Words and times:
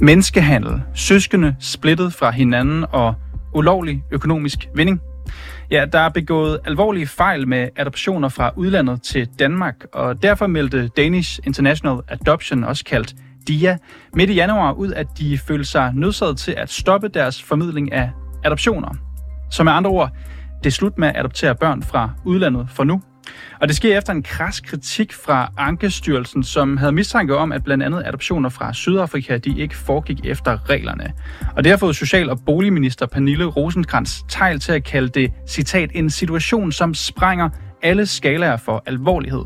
Menneskehandel, 0.00 0.82
søskende 0.94 1.56
splittet 1.60 2.12
fra 2.12 2.30
hinanden 2.30 2.84
og 2.92 3.14
ulovlig 3.54 4.02
økonomisk 4.10 4.68
vinding. 4.74 5.00
Ja, 5.70 5.84
der 5.92 5.98
er 5.98 6.08
begået 6.08 6.58
alvorlige 6.64 7.06
fejl 7.06 7.48
med 7.48 7.68
adoptioner 7.76 8.28
fra 8.28 8.50
udlandet 8.56 9.02
til 9.02 9.28
Danmark, 9.38 9.74
og 9.92 10.22
derfor 10.22 10.46
meldte 10.46 10.88
Danish 10.88 11.40
International 11.44 11.98
Adoption, 12.08 12.64
også 12.64 12.84
kaldt 12.84 13.14
DIA, 13.48 13.76
midt 14.14 14.30
i 14.30 14.34
januar 14.34 14.72
ud, 14.72 14.92
at 14.92 15.06
de 15.18 15.38
følte 15.38 15.64
sig 15.64 15.92
nødsaget 15.94 16.38
til 16.38 16.54
at 16.56 16.70
stoppe 16.70 17.08
deres 17.08 17.42
formidling 17.42 17.92
af 17.92 18.10
adoptioner. 18.44 18.94
Så 19.50 19.64
med 19.64 19.72
andre 19.72 19.90
ord, 19.90 20.10
det 20.58 20.66
er 20.66 20.74
slut 20.74 20.98
med 20.98 21.08
at 21.08 21.16
adoptere 21.16 21.54
børn 21.54 21.82
fra 21.82 22.10
udlandet 22.24 22.68
for 22.70 22.84
nu. 22.84 23.02
Og 23.60 23.68
det 23.68 23.76
sker 23.76 23.98
efter 23.98 24.12
en 24.12 24.22
kras 24.22 24.60
kritik 24.60 25.12
fra 25.12 25.52
Ankestyrelsen, 25.56 26.44
som 26.44 26.76
havde 26.76 26.92
mistanke 26.92 27.36
om, 27.36 27.52
at 27.52 27.64
blandt 27.64 27.84
andet 27.84 28.02
adoptioner 28.06 28.48
fra 28.48 28.72
Sydafrika, 28.72 29.38
de 29.38 29.58
ikke 29.58 29.76
foregik 29.76 30.20
efter 30.24 30.70
reglerne. 30.70 31.12
Og 31.56 31.64
det 31.64 31.70
har 31.70 31.76
fået 31.76 31.96
Social- 31.96 32.30
og 32.30 32.38
Boligminister 32.46 33.06
Pernille 33.06 33.44
Rosenkrantz 33.44 34.20
tegl 34.28 34.60
til 34.60 34.72
at 34.72 34.84
kalde 34.84 35.08
det, 35.08 35.32
citat, 35.48 35.90
en 35.94 36.10
situation, 36.10 36.72
som 36.72 36.94
sprænger 36.94 37.48
alle 37.82 38.06
skalaer 38.06 38.56
for 38.56 38.82
alvorlighed. 38.86 39.44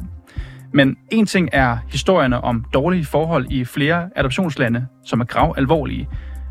Men 0.74 0.96
en 1.10 1.26
ting 1.26 1.48
er 1.52 1.78
historierne 1.88 2.40
om 2.40 2.64
dårlige 2.74 3.04
forhold 3.04 3.46
i 3.50 3.64
flere 3.64 4.10
adoptionslande, 4.16 4.86
som 5.06 5.20
er 5.20 5.24
grav 5.24 5.54
alvorlige. 5.56 6.08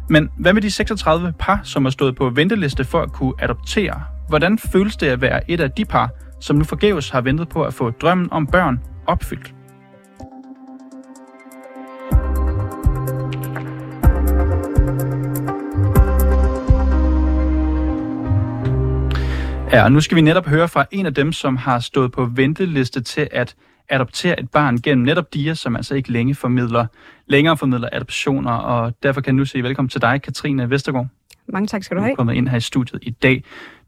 Men 0.10 0.30
hvad 0.40 0.54
med 0.54 0.62
de 0.62 0.72
36 0.72 1.34
par, 1.40 1.62
som 1.64 1.86
har 1.86 1.92
stået 1.92 2.16
på 2.16 2.30
venteliste 2.30 2.84
for 2.84 3.02
at 3.02 3.12
kunne 3.12 3.34
adoptere? 3.40 4.04
Hvordan 4.30 4.58
føles 4.58 4.96
det 4.96 5.08
at 5.08 5.22
være 5.22 5.52
et 5.52 5.60
af 5.60 5.72
de 5.72 5.86
par, 5.86 6.10
som 6.40 6.56
nu 6.56 6.64
forgæves 6.64 7.10
har 7.10 7.22
ventet 7.22 7.50
på 7.50 7.64
at 7.64 7.74
få 7.74 7.90
drømmen 7.90 8.28
om 8.32 8.48
børn 8.48 8.80
opfyldt? 9.08 9.54
Ja, 19.72 19.84
og 19.84 19.92
nu 19.92 20.02
skal 20.02 20.16
vi 20.16 20.22
netop 20.22 20.46
høre 20.46 20.68
fra 20.68 20.86
en 20.92 21.06
af 21.06 21.14
dem, 21.14 21.32
som 21.32 21.58
har 21.58 21.80
stået 21.80 22.12
på 22.12 22.26
venteliste 22.26 23.02
til 23.02 23.28
at 23.32 23.56
adoptere 23.90 24.40
et 24.40 24.52
barn 24.52 24.78
gennem 24.78 25.06
netop 25.06 25.34
DIA, 25.34 25.54
som 25.54 25.76
altså 25.76 25.96
ikke 25.96 26.12
længe 26.12 26.36
formidler, 26.36 26.86
længere 27.28 27.58
formidler 27.58 27.90
adoptioner, 27.92 28.52
og 28.52 28.94
derfor 29.04 29.22
kan 29.22 29.34
jeg 29.34 29.38
nu 29.38 29.46
sige 29.46 29.64
velkommen 29.64 29.90
til 29.90 30.02
dig, 30.02 30.22
Katrine 30.22 30.70
Vestergaard. 30.70 31.08
Mange 31.54 31.68
tak 31.68 31.84
skal 31.84 31.98
du 31.98 32.02
have. 32.02 32.10
Du 32.10 32.14
er 32.14 32.16
kommet 32.16 32.34
ind 32.34 32.48
her 32.48 32.58
i 32.58 32.62
studiet 32.62 33.00
i 33.04 33.10
dag. 33.10 33.44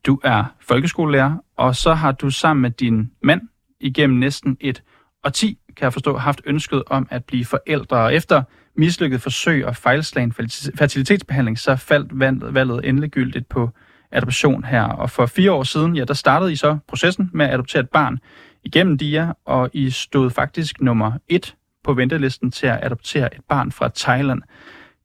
Du 0.05 0.19
er 0.23 0.43
folkeskolelærer, 0.59 1.37
og 1.57 1.75
så 1.75 1.93
har 1.93 2.11
du 2.11 2.29
sammen 2.29 2.61
med 2.61 2.71
din 2.71 3.11
mand 3.23 3.41
igennem 3.79 4.19
næsten 4.19 4.57
et 4.59 4.83
årti, 5.25 5.57
kan 5.77 5.83
jeg 5.83 5.93
forstå, 5.93 6.17
haft 6.17 6.41
ønsket 6.45 6.83
om 6.87 7.07
at 7.09 7.25
blive 7.25 7.45
forældre. 7.45 7.97
Og 7.97 8.15
efter 8.15 8.43
mislykket 8.75 9.21
forsøg 9.21 9.65
og 9.65 9.75
fejlslagen 9.75 10.33
fertilitetsbehandling, 10.75 11.59
så 11.59 11.75
faldt 11.75 12.53
valget 12.53 12.89
endegyldigt 12.89 13.49
på 13.49 13.69
adoption 14.11 14.63
her. 14.63 14.83
Og 14.83 15.09
for 15.09 15.25
fire 15.25 15.51
år 15.51 15.63
siden, 15.63 15.95
ja, 15.95 16.03
der 16.03 16.13
startede 16.13 16.51
I 16.51 16.55
så 16.55 16.77
processen 16.87 17.29
med 17.33 17.45
at 17.45 17.53
adoptere 17.53 17.79
et 17.79 17.89
barn 17.89 18.19
igennem 18.63 18.97
DIA, 18.97 19.33
og 19.45 19.69
I 19.73 19.89
stod 19.89 20.29
faktisk 20.29 20.81
nummer 20.81 21.11
et 21.27 21.55
på 21.83 21.93
ventelisten 21.93 22.51
til 22.51 22.67
at 22.67 22.79
adoptere 22.81 23.35
et 23.35 23.41
barn 23.49 23.71
fra 23.71 23.89
Thailand, 23.95 24.41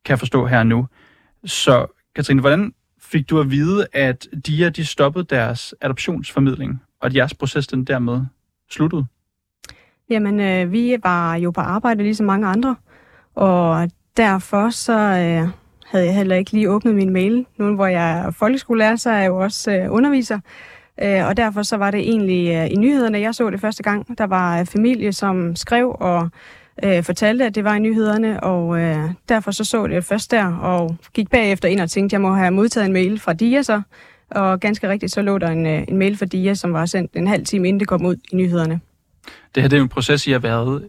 kan 0.05 0.11
jeg 0.13 0.19
forstå 0.19 0.47
her 0.47 0.63
nu. 0.63 0.89
Så 1.45 1.87
Katrine, 2.17 2.41
hvordan 2.41 2.75
fik 3.01 3.31
du 3.31 3.41
at 3.41 3.51
vide, 3.51 3.87
at 3.93 4.27
DIA 4.47 4.69
de 4.69 4.87
stoppede 4.87 5.25
deres 5.25 5.75
adoptionsformidling, 5.81 6.83
og 7.01 7.07
at 7.07 7.17
jeres 7.17 7.35
proces 7.35 7.67
den 7.67 7.85
dermed 7.85 8.21
sluttede? 8.71 9.07
Jamen, 10.11 10.41
øh, 10.41 10.73
vi 10.73 10.97
var 11.03 11.35
jo 11.35 11.51
på 11.51 11.61
arbejde 11.61 12.03
ligesom 12.03 12.27
mange 12.27 12.47
andre, 12.47 12.77
og 13.35 13.91
derfor 14.17 14.71
så 14.71 14.93
øh, 14.93 15.49
havde 15.87 16.05
jeg 16.05 16.15
heller 16.15 16.37
ikke 16.37 16.53
lige 16.53 16.71
åbnet 16.71 16.95
min 16.95 17.13
mail. 17.13 17.47
Nu 17.57 17.75
hvor 17.75 17.87
jeg 17.87 18.19
er 18.19 18.31
folkeskolelærer, 18.31 18.97
så 18.97 19.11
er 19.11 19.19
jeg 19.19 19.29
jo 19.29 19.37
også 19.37 19.73
øh, 19.73 19.93
underviser, 19.93 20.41
øh, 21.03 21.27
og 21.27 21.37
derfor 21.37 21.63
så 21.63 21.77
var 21.77 21.91
det 21.91 22.01
egentlig 22.01 22.55
øh, 22.55 22.71
i 22.71 22.77
nyhederne, 22.77 23.21
jeg 23.21 23.35
så 23.35 23.51
det 23.51 23.61
første 23.61 23.83
gang. 23.83 24.19
Der 24.19 24.27
var 24.27 24.61
øh, 24.61 24.67
familie, 24.67 25.13
som 25.13 25.57
skrev 25.57 25.97
og 26.01 26.31
øh, 26.85 27.03
fortalte, 27.03 27.45
at 27.45 27.55
det 27.55 27.65
var 27.65 27.75
i 27.75 27.79
nyhederne, 27.79 28.43
og 28.43 28.81
øh, 28.81 29.11
derfor 29.29 29.51
så 29.51 29.65
så 29.65 29.87
det 29.87 30.05
først 30.05 30.31
der, 30.31 30.47
og 30.47 30.97
gik 31.15 31.31
bagefter 31.31 31.69
ind 31.69 31.81
og 31.81 31.91
tænkte, 31.91 32.09
at 32.09 32.13
jeg 32.13 32.21
må 32.21 32.35
have 32.35 32.51
modtaget 32.51 32.87
en 32.87 32.93
mail 32.93 33.21
fra 33.21 33.33
DIA 33.33 33.63
så, 33.63 33.83
og 34.31 34.61
ganske 34.61 34.89
rigtigt 34.89 35.13
så 35.13 35.23
lå 35.23 35.39
der 35.39 35.49
en, 35.49 35.67
øh, 35.67 35.85
en 35.89 35.97
mail 35.97 36.17
fra 36.17 36.27
DIA, 36.27 36.55
som 36.55 36.73
var 36.73 36.87
sendt 36.87 37.13
en 37.15 37.27
halv 37.27 37.45
time 37.45 37.69
inden 37.69 37.81
det 37.81 37.89
kom 37.89 38.07
ud 38.07 38.17
i 38.33 38.37
nyhederne. 38.37 38.81
Det 39.55 39.63
her 39.63 39.69
det 39.69 39.79
er 39.79 39.83
en 39.83 39.89
proces, 39.89 40.27
I 40.27 40.33
har 40.33 40.39
været 40.39 40.89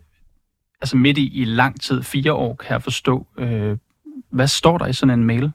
altså 0.82 0.98
midt 0.98 1.18
i, 1.18 1.42
i 1.42 1.46
lang 1.46 1.82
tid, 1.82 2.04
fire 2.04 2.34
år, 2.34 2.56
kan 2.56 2.74
jeg 2.74 2.84
forstå. 2.84 3.28
Øh, 3.38 3.78
hvad 4.32 4.48
står 4.48 4.78
der 4.78 4.86
i 4.88 4.94
sådan 4.94 5.20
en 5.20 5.26
mail? 5.26 5.52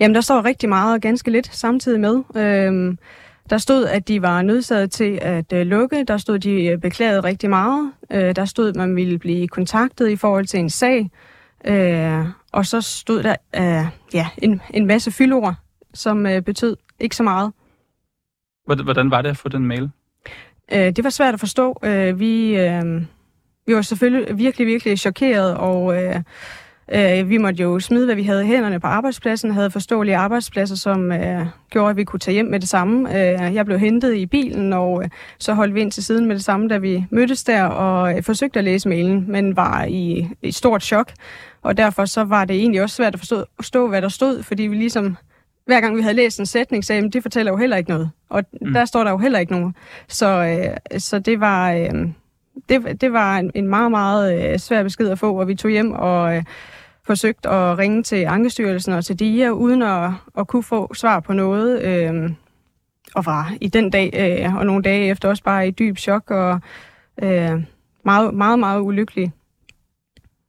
Jamen, 0.00 0.14
der 0.14 0.20
står 0.20 0.44
rigtig 0.44 0.68
meget 0.68 0.94
og 0.94 1.00
ganske 1.00 1.30
lidt 1.30 1.54
samtidig 1.56 2.00
med. 2.00 2.22
Øh, 2.36 2.96
der 3.50 3.58
stod, 3.58 3.84
at 3.86 4.08
de 4.08 4.22
var 4.22 4.42
nødsaget 4.42 4.90
til 4.90 5.18
at 5.22 5.52
øh, 5.52 5.66
lukke. 5.66 6.04
Der 6.08 6.16
stod, 6.16 6.34
at 6.34 6.42
de 6.42 6.64
øh, 6.64 6.78
beklagede 6.78 7.20
rigtig 7.20 7.50
meget. 7.50 7.92
Øh, 8.10 8.36
der 8.36 8.44
stod, 8.44 8.68
at 8.68 8.76
man 8.76 8.96
ville 8.96 9.18
blive 9.18 9.48
kontaktet 9.48 10.08
i 10.08 10.16
forhold 10.16 10.46
til 10.46 10.60
en 10.60 10.70
sag. 10.70 11.10
Øh, 11.64 12.26
og 12.52 12.66
så 12.66 12.80
stod 12.80 13.22
der 13.22 13.36
øh, 13.56 13.86
ja, 14.14 14.28
en, 14.38 14.60
en 14.70 14.86
masse 14.86 15.10
fyldord, 15.10 15.54
som 15.94 16.26
øh, 16.26 16.42
betød 16.42 16.76
ikke 17.00 17.16
så 17.16 17.22
meget. 17.22 17.52
Hvordan 18.66 19.10
var 19.10 19.22
det 19.22 19.28
at 19.28 19.36
få 19.36 19.48
den 19.48 19.66
mail? 19.66 19.90
Øh, 20.72 20.96
det 20.96 21.04
var 21.04 21.10
svært 21.10 21.34
at 21.34 21.40
forstå. 21.40 21.80
Øh, 21.84 22.20
vi, 22.20 22.56
øh, 22.56 23.02
vi 23.66 23.74
var 23.74 23.82
selvfølgelig 23.82 24.38
virkelig, 24.38 24.66
virkelig 24.66 24.98
chokeret, 24.98 25.56
og 25.56 26.02
øh, 26.02 26.22
Øh, 26.92 27.28
vi 27.28 27.38
måtte 27.38 27.62
jo 27.62 27.80
smide, 27.80 28.04
hvad 28.04 28.14
vi 28.14 28.22
havde 28.22 28.44
i 28.44 28.46
hænderne 28.46 28.80
på 28.80 28.86
arbejdspladsen, 28.86 29.50
havde 29.50 29.70
forståelige 29.70 30.16
arbejdspladser, 30.16 30.76
som 30.76 31.12
øh, 31.12 31.46
gjorde, 31.70 31.90
at 31.90 31.96
vi 31.96 32.04
kunne 32.04 32.20
tage 32.20 32.32
hjem 32.32 32.46
med 32.46 32.60
det 32.60 32.68
samme. 32.68 33.18
Øh, 33.18 33.54
jeg 33.54 33.66
blev 33.66 33.78
hentet 33.78 34.14
i 34.14 34.26
bilen, 34.26 34.72
og 34.72 35.04
øh, 35.04 35.10
så 35.38 35.54
holdt 35.54 35.74
vi 35.74 35.80
ind 35.80 35.92
til 35.92 36.04
siden 36.04 36.26
med 36.26 36.36
det 36.36 36.44
samme, 36.44 36.68
da 36.68 36.78
vi 36.78 37.04
mødtes 37.10 37.44
der, 37.44 37.64
og 37.64 38.16
øh, 38.16 38.22
forsøgte 38.22 38.58
at 38.58 38.64
læse 38.64 38.88
mailen, 38.88 39.24
men 39.28 39.56
var 39.56 39.84
i 39.84 40.28
et 40.42 40.54
stort 40.54 40.82
chok. 40.82 41.12
Og 41.62 41.76
derfor 41.76 42.04
så 42.04 42.24
var 42.24 42.44
det 42.44 42.56
egentlig 42.56 42.82
også 42.82 42.96
svært 42.96 43.14
at 43.14 43.20
forstå, 43.20 43.44
forstå 43.56 43.88
hvad 43.88 44.02
der 44.02 44.08
stod, 44.08 44.42
fordi 44.42 44.62
vi 44.62 44.76
ligesom 44.76 45.16
hver 45.66 45.80
gang 45.80 45.96
vi 45.96 46.02
havde 46.02 46.16
læst 46.16 46.40
en 46.40 46.46
sætning, 46.46 46.84
sagde, 46.84 47.06
at 47.06 47.12
det 47.12 47.22
fortæller 47.22 47.52
jo 47.52 47.58
heller 47.58 47.76
ikke 47.76 47.90
noget. 47.90 48.10
Og 48.28 48.44
mm. 48.60 48.72
der 48.72 48.84
står 48.84 49.04
der 49.04 49.10
jo 49.10 49.18
heller 49.18 49.38
ikke 49.38 49.52
nogen. 49.52 49.74
Så, 50.08 50.26
øh, 50.26 50.98
så 51.00 51.18
det 51.18 51.40
var... 51.40 51.72
Øh, 51.72 52.08
det, 52.68 53.00
det 53.00 53.12
var 53.12 53.36
en, 53.36 53.50
en 53.54 53.68
meget, 53.68 53.90
meget 53.90 54.52
øh, 54.52 54.58
svær 54.58 54.82
besked 54.82 55.08
at 55.08 55.18
få, 55.18 55.40
og 55.40 55.48
vi 55.48 55.54
tog 55.54 55.70
hjem 55.70 55.92
og 55.92 56.36
øh, 56.36 56.42
forsøgt 57.06 57.46
at 57.46 57.78
ringe 57.78 58.02
til 58.02 58.24
Ankestyrelsen 58.24 58.92
og 58.92 59.04
til 59.04 59.18
DIA, 59.18 59.50
uden 59.50 59.82
at, 59.82 60.10
at 60.38 60.46
kunne 60.46 60.62
få 60.62 60.94
svar 60.94 61.20
på 61.20 61.32
noget. 61.32 61.82
Øh, 61.82 62.30
og 63.14 63.26
var 63.26 63.52
i 63.60 63.68
den 63.68 63.90
dag 63.90 64.10
øh, 64.44 64.54
og 64.54 64.66
nogle 64.66 64.82
dage 64.82 65.10
efter 65.10 65.28
også 65.28 65.42
bare 65.42 65.68
i 65.68 65.70
dyb 65.70 65.98
chok 65.98 66.30
og 66.30 66.60
øh, 67.22 67.62
meget, 68.04 68.34
meget, 68.34 68.58
meget 68.58 68.80
ulykkelig. 68.80 69.32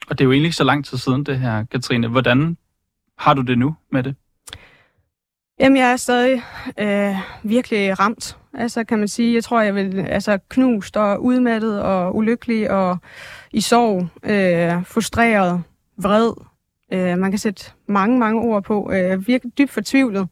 Og 0.09 0.17
det 0.17 0.21
er 0.21 0.25
jo 0.25 0.31
egentlig 0.31 0.47
ikke 0.47 0.55
så 0.55 0.63
lang 0.63 0.85
tid 0.85 0.97
siden 0.97 1.23
det 1.23 1.39
her, 1.39 1.65
Katrine. 1.71 2.07
Hvordan 2.07 2.57
har 3.17 3.33
du 3.33 3.41
det 3.41 3.57
nu 3.57 3.75
med 3.91 4.03
det? 4.03 4.15
Jamen, 5.59 5.77
jeg 5.77 5.91
er 5.91 5.95
stadig 5.95 6.41
øh, 6.79 7.15
virkelig 7.43 7.99
ramt. 7.99 8.37
Altså, 8.53 8.83
kan 8.83 8.99
man 8.99 9.07
sige, 9.07 9.33
jeg 9.35 9.43
tror, 9.43 9.61
jeg 9.61 9.75
vil 9.75 9.99
altså 9.99 10.39
knust 10.49 10.97
og 10.97 11.23
udmattet 11.23 11.81
og 11.81 12.15
ulykkelig 12.15 12.71
og 12.71 12.97
i 13.51 13.61
sorg, 13.61 14.07
øh, 14.23 14.85
frustreret 14.85 15.63
vred. 15.97 16.31
Øh, 16.93 17.17
man 17.17 17.31
kan 17.31 17.39
sætte 17.39 17.63
mange, 17.87 18.19
mange 18.19 18.41
ord 18.41 18.63
på. 18.63 18.91
Øh, 18.93 19.27
virkelig 19.27 19.57
dybt 19.57 19.71
fortvivlet. 19.71 20.27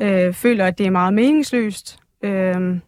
Øh, 0.00 0.32
føler, 0.32 0.66
at 0.66 0.78
det 0.78 0.86
er 0.86 0.90
meget 0.90 1.14
meningsløst. 1.14 1.98
Øh, 2.22 2.78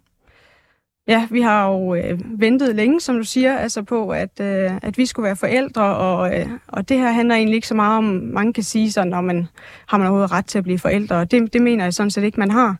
ja, 1.08 1.26
vi 1.30 1.40
har 1.40 1.68
jo 1.68 1.94
øh, 1.94 2.40
ventet 2.40 2.76
længe, 2.76 3.00
som 3.00 3.16
du 3.16 3.24
siger, 3.24 3.56
altså 3.56 3.82
på, 3.82 4.10
at, 4.10 4.40
øh, 4.40 4.70
at 4.82 4.98
vi 4.98 5.06
skulle 5.06 5.24
være 5.24 5.36
forældre, 5.36 5.96
og, 5.96 6.38
øh, 6.38 6.46
og 6.68 6.88
det 6.88 6.98
her 6.98 7.10
handler 7.10 7.34
egentlig 7.34 7.54
ikke 7.54 7.68
så 7.68 7.74
meget 7.74 7.98
om, 7.98 8.04
man 8.04 8.52
kan 8.52 8.64
sige 8.64 8.92
sådan, 8.92 9.08
når 9.08 9.20
man 9.20 9.48
har 9.86 9.98
man 9.98 10.06
overhovedet 10.06 10.32
ret 10.32 10.46
til 10.46 10.58
at 10.58 10.64
blive 10.64 10.78
forældre, 10.78 11.16
og 11.16 11.30
det, 11.30 11.52
det 11.52 11.62
mener 11.62 11.84
jeg 11.84 11.94
sådan 11.94 12.10
set 12.10 12.24
ikke, 12.24 12.40
man 12.40 12.50
har. 12.50 12.76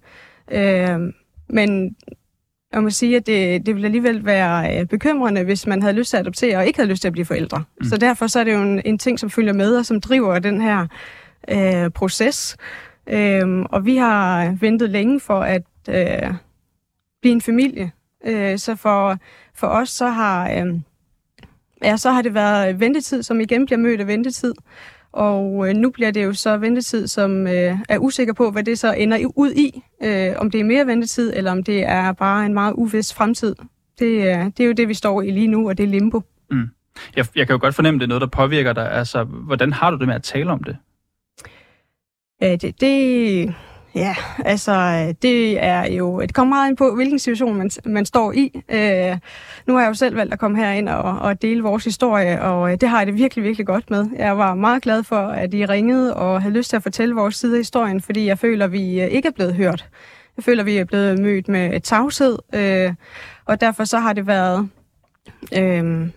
Øh, 0.50 1.12
men 1.48 1.96
jeg 2.72 2.82
må 2.82 2.90
sige, 2.90 3.16
at 3.16 3.26
det, 3.26 3.66
det 3.66 3.74
ville 3.74 3.86
alligevel 3.86 4.24
være 4.24 4.80
øh, 4.80 4.86
bekymrende, 4.86 5.44
hvis 5.44 5.66
man 5.66 5.82
havde 5.82 5.94
lyst 5.94 6.10
til 6.10 6.16
at 6.16 6.20
adoptere 6.20 6.56
og 6.56 6.66
ikke 6.66 6.78
havde 6.78 6.90
lyst 6.90 7.00
til 7.00 7.08
at 7.08 7.12
blive 7.12 7.24
forældre. 7.24 7.64
Mm. 7.80 7.86
Så 7.86 7.96
derfor 7.96 8.26
så 8.26 8.40
er 8.40 8.44
det 8.44 8.52
jo 8.52 8.62
en, 8.62 8.82
en 8.84 8.98
ting, 8.98 9.18
som 9.18 9.30
følger 9.30 9.52
med 9.52 9.76
og 9.76 9.86
som 9.86 10.00
driver 10.00 10.38
den 10.38 10.60
her 10.60 10.86
øh, 11.48 11.90
proces. 11.90 12.56
Øhm, 13.06 13.62
og 13.62 13.84
vi 13.84 13.96
har 13.96 14.56
ventet 14.60 14.90
længe 14.90 15.20
for 15.20 15.40
at 15.40 15.62
øh, 15.88 16.34
blive 17.20 17.32
en 17.32 17.40
familie. 17.40 17.92
Øh, 18.26 18.58
så 18.58 18.76
for, 18.76 19.18
for 19.54 19.66
os 19.66 19.88
så 19.88 20.06
har, 20.06 20.50
øh, 20.50 20.80
ja, 21.84 21.96
så 21.96 22.10
har 22.10 22.22
det 22.22 22.34
været 22.34 22.80
ventetid, 22.80 23.22
som 23.22 23.40
igen 23.40 23.66
bliver 23.66 23.78
mødt 23.78 24.00
af 24.00 24.06
ventetid. 24.06 24.54
Og 25.12 25.68
øh, 25.68 25.74
nu 25.74 25.90
bliver 25.90 26.10
det 26.10 26.24
jo 26.24 26.32
så 26.32 26.56
ventetid, 26.56 27.06
som 27.06 27.46
øh, 27.46 27.78
er 27.88 27.98
usikker 27.98 28.32
på, 28.32 28.50
hvad 28.50 28.62
det 28.62 28.78
så 28.78 28.92
ender 28.92 29.30
ud 29.36 29.52
i. 29.52 29.82
Øh, 30.02 30.32
om 30.36 30.50
det 30.50 30.60
er 30.60 30.64
mere 30.64 30.86
ventetid, 30.86 31.32
eller 31.36 31.50
om 31.50 31.62
det 31.62 31.84
er 31.84 32.12
bare 32.12 32.46
en 32.46 32.54
meget 32.54 32.72
uvis 32.72 33.14
fremtid. 33.14 33.54
Det, 33.98 34.06
øh, 34.06 34.44
det 34.44 34.60
er 34.60 34.64
jo 34.64 34.72
det, 34.72 34.88
vi 34.88 34.94
står 34.94 35.22
i 35.22 35.30
lige 35.30 35.46
nu, 35.46 35.68
og 35.68 35.78
det 35.78 35.84
er 35.84 35.88
limbo. 35.88 36.22
Mm. 36.50 36.68
Jeg, 37.16 37.26
jeg 37.36 37.46
kan 37.46 37.54
jo 37.54 37.60
godt 37.60 37.74
fornemme, 37.74 37.98
det 38.00 38.04
er 38.04 38.08
noget, 38.08 38.20
der 38.20 38.26
påvirker 38.26 38.72
dig. 38.72 38.92
Altså, 38.92 39.24
hvordan 39.24 39.72
har 39.72 39.90
du 39.90 39.96
det 39.96 40.06
med 40.06 40.14
at 40.14 40.22
tale 40.22 40.50
om 40.50 40.62
det? 40.62 40.76
Øh, 42.42 42.60
det, 42.60 42.80
det, 42.80 43.54
ja, 43.94 44.16
altså, 44.44 44.72
øh, 44.72 45.14
det 45.22 45.64
er 45.64 45.86
jo, 45.86 46.20
det 46.20 46.34
kommer 46.34 46.56
meget 46.56 46.68
ind 46.68 46.76
på, 46.76 46.94
hvilken 46.94 47.18
situation 47.18 47.56
man, 47.56 47.70
man 47.84 48.06
står 48.06 48.32
i. 48.32 48.62
Øh, 48.68 49.18
nu 49.66 49.74
har 49.74 49.80
jeg 49.80 49.88
jo 49.88 49.94
selv 49.94 50.16
valgt 50.16 50.32
at 50.32 50.38
komme 50.38 50.58
herind 50.58 50.88
og, 50.88 51.18
og 51.18 51.42
dele 51.42 51.62
vores 51.62 51.84
historie, 51.84 52.42
og 52.42 52.72
øh, 52.72 52.80
det 52.80 52.88
har 52.88 52.98
jeg 52.98 53.06
det 53.06 53.14
virkelig, 53.14 53.44
virkelig 53.44 53.66
godt 53.66 53.90
med. 53.90 54.06
Jeg 54.18 54.38
var 54.38 54.54
meget 54.54 54.82
glad 54.82 55.02
for, 55.02 55.16
at 55.16 55.54
I 55.54 55.66
ringede 55.66 56.16
og 56.16 56.42
havde 56.42 56.54
lyst 56.54 56.70
til 56.70 56.76
at 56.76 56.82
fortælle 56.82 57.14
vores 57.14 57.36
side 57.36 57.52
af 57.52 57.58
historien, 57.58 58.00
fordi 58.00 58.26
jeg 58.26 58.38
føler, 58.38 58.64
at 58.64 58.72
vi 58.72 59.00
øh, 59.00 59.06
ikke 59.06 59.28
er 59.28 59.32
blevet 59.32 59.54
hørt. 59.54 59.88
Jeg 60.36 60.44
føler, 60.44 60.62
at 60.62 60.66
vi 60.66 60.76
er 60.76 60.84
blevet 60.84 61.18
mødt 61.18 61.48
med 61.48 61.74
et 61.74 61.82
tavshed, 61.82 62.38
øh, 62.54 62.94
og 63.44 63.60
derfor 63.60 63.84
så 63.84 63.98
har 63.98 64.12
det 64.12 64.26
været 64.26 64.68
øh, 65.58 66.08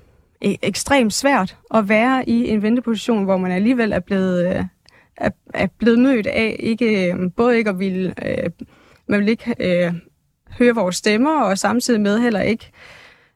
e-, 0.45 0.57
ekstremt 0.61 1.13
svært 1.13 1.57
at 1.73 1.89
være 1.89 2.29
i 2.29 2.49
en 2.49 2.61
venteposition, 2.61 3.23
hvor 3.23 3.37
man 3.37 3.51
alligevel 3.51 3.91
er 3.91 3.99
blevet, 3.99 4.47
øh, 4.47 4.65
er, 5.23 5.29
er 5.53 5.67
blevet 5.79 5.99
mødt 5.99 6.27
af 6.27 6.55
ikke, 6.59 7.11
øh, 7.11 7.31
både 7.37 7.57
ikke 7.57 7.69
at 7.69 7.79
ville, 7.79 8.13
øh, 8.25 8.49
man 9.07 9.19
vil 9.19 9.29
ikke 9.29 9.55
øh, 9.59 9.93
høre 10.59 10.75
vores 10.75 10.95
stemmer, 10.95 11.41
og 11.41 11.57
samtidig 11.57 12.01
med 12.01 12.19
heller 12.19 12.41
ikke 12.41 12.71